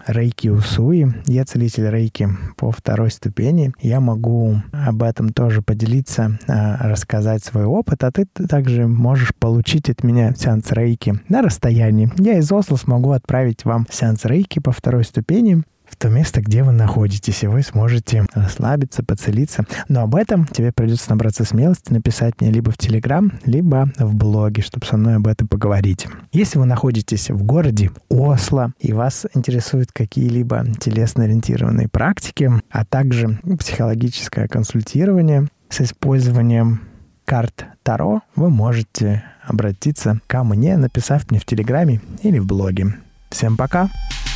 Рейки 0.09 0.49
Усуи. 0.49 1.07
Я 1.27 1.45
целитель 1.45 1.91
Рейки 1.91 2.29
по 2.57 2.73
второй 2.73 3.11
ступени. 3.11 3.73
Я 3.81 4.01
могу 4.01 4.63
об 4.73 5.03
этом 5.03 5.35
тоже 5.35 5.61
поделиться, 5.61 6.39
а, 6.49 6.89
рассказать 6.89 7.45
свой 7.45 7.65
опыт, 7.65 8.03
а 8.03 8.11
ты 8.11 8.25
также 8.25 8.87
можешь 8.87 9.35
получить 9.39 9.91
от 9.91 10.03
меня 10.03 10.35
сеанс 10.35 10.73
Рейки 10.73 11.21
на 11.29 11.43
расстоянии. 11.43 12.11
Я 12.17 12.39
из 12.39 12.51
Осло 12.51 12.77
смогу 12.77 13.13
отправить 13.13 13.67
вам 13.67 13.87
сеанс 13.91 14.25
Рейки 14.25 14.61
по 14.61 14.73
второй 14.73 15.05
ступени 15.05 15.63
в 15.91 15.97
то 15.97 16.09
место, 16.09 16.41
где 16.41 16.63
вы 16.63 16.73
находитесь, 16.73 17.43
и 17.43 17.47
вы 17.47 17.63
сможете 17.63 18.27
расслабиться, 18.35 19.03
поцелиться. 19.03 19.65
Но 19.89 20.03
об 20.03 20.15
этом 20.15 20.47
тебе 20.47 20.73
придется 20.73 21.11
набраться 21.11 21.45
смелости, 21.45 21.93
написать 21.93 22.41
мне 22.41 22.51
либо 22.51 22.71
в 22.71 22.79
Телеграм, 22.79 23.33
либо 23.45 23.91
в 23.99 24.15
блоге, 24.15 24.63
чтобы 24.63 24.87
со 24.87 24.97
мной 24.97 25.17
об 25.17 25.27
этом 25.27 25.49
поговорить. 25.49 26.07
Если 26.33 26.59
вы 26.59 26.67
находитесь 26.67 27.31
в 27.31 27.43
городе 27.43 27.91
Осло, 28.09 28.73
и 28.81 28.93
вас 28.93 29.27
интересуют 29.35 29.93
какие-либо 29.93 30.65
телесно-ориентированные 30.79 31.89
практики, 31.89 32.51
а 32.71 32.85
также 32.85 33.39
психологическое 33.59 34.49
консультирование 34.49 35.49
с 35.69 35.81
использованием 35.81 36.83
карт 37.25 37.67
Таро, 37.83 38.23
вы 38.37 38.51
можете 38.51 39.23
обратиться 39.47 40.21
ко 40.27 40.45
мне, 40.45 40.77
написав 40.77 41.31
мне 41.31 41.41
в 41.41 41.45
Телеграме 41.45 42.01
или 42.23 42.39
в 42.39 42.47
блоге. 42.47 42.95
Всем 43.31 43.57
пока! 43.57 43.91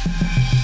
thank 0.04 0.52
you 0.52 0.61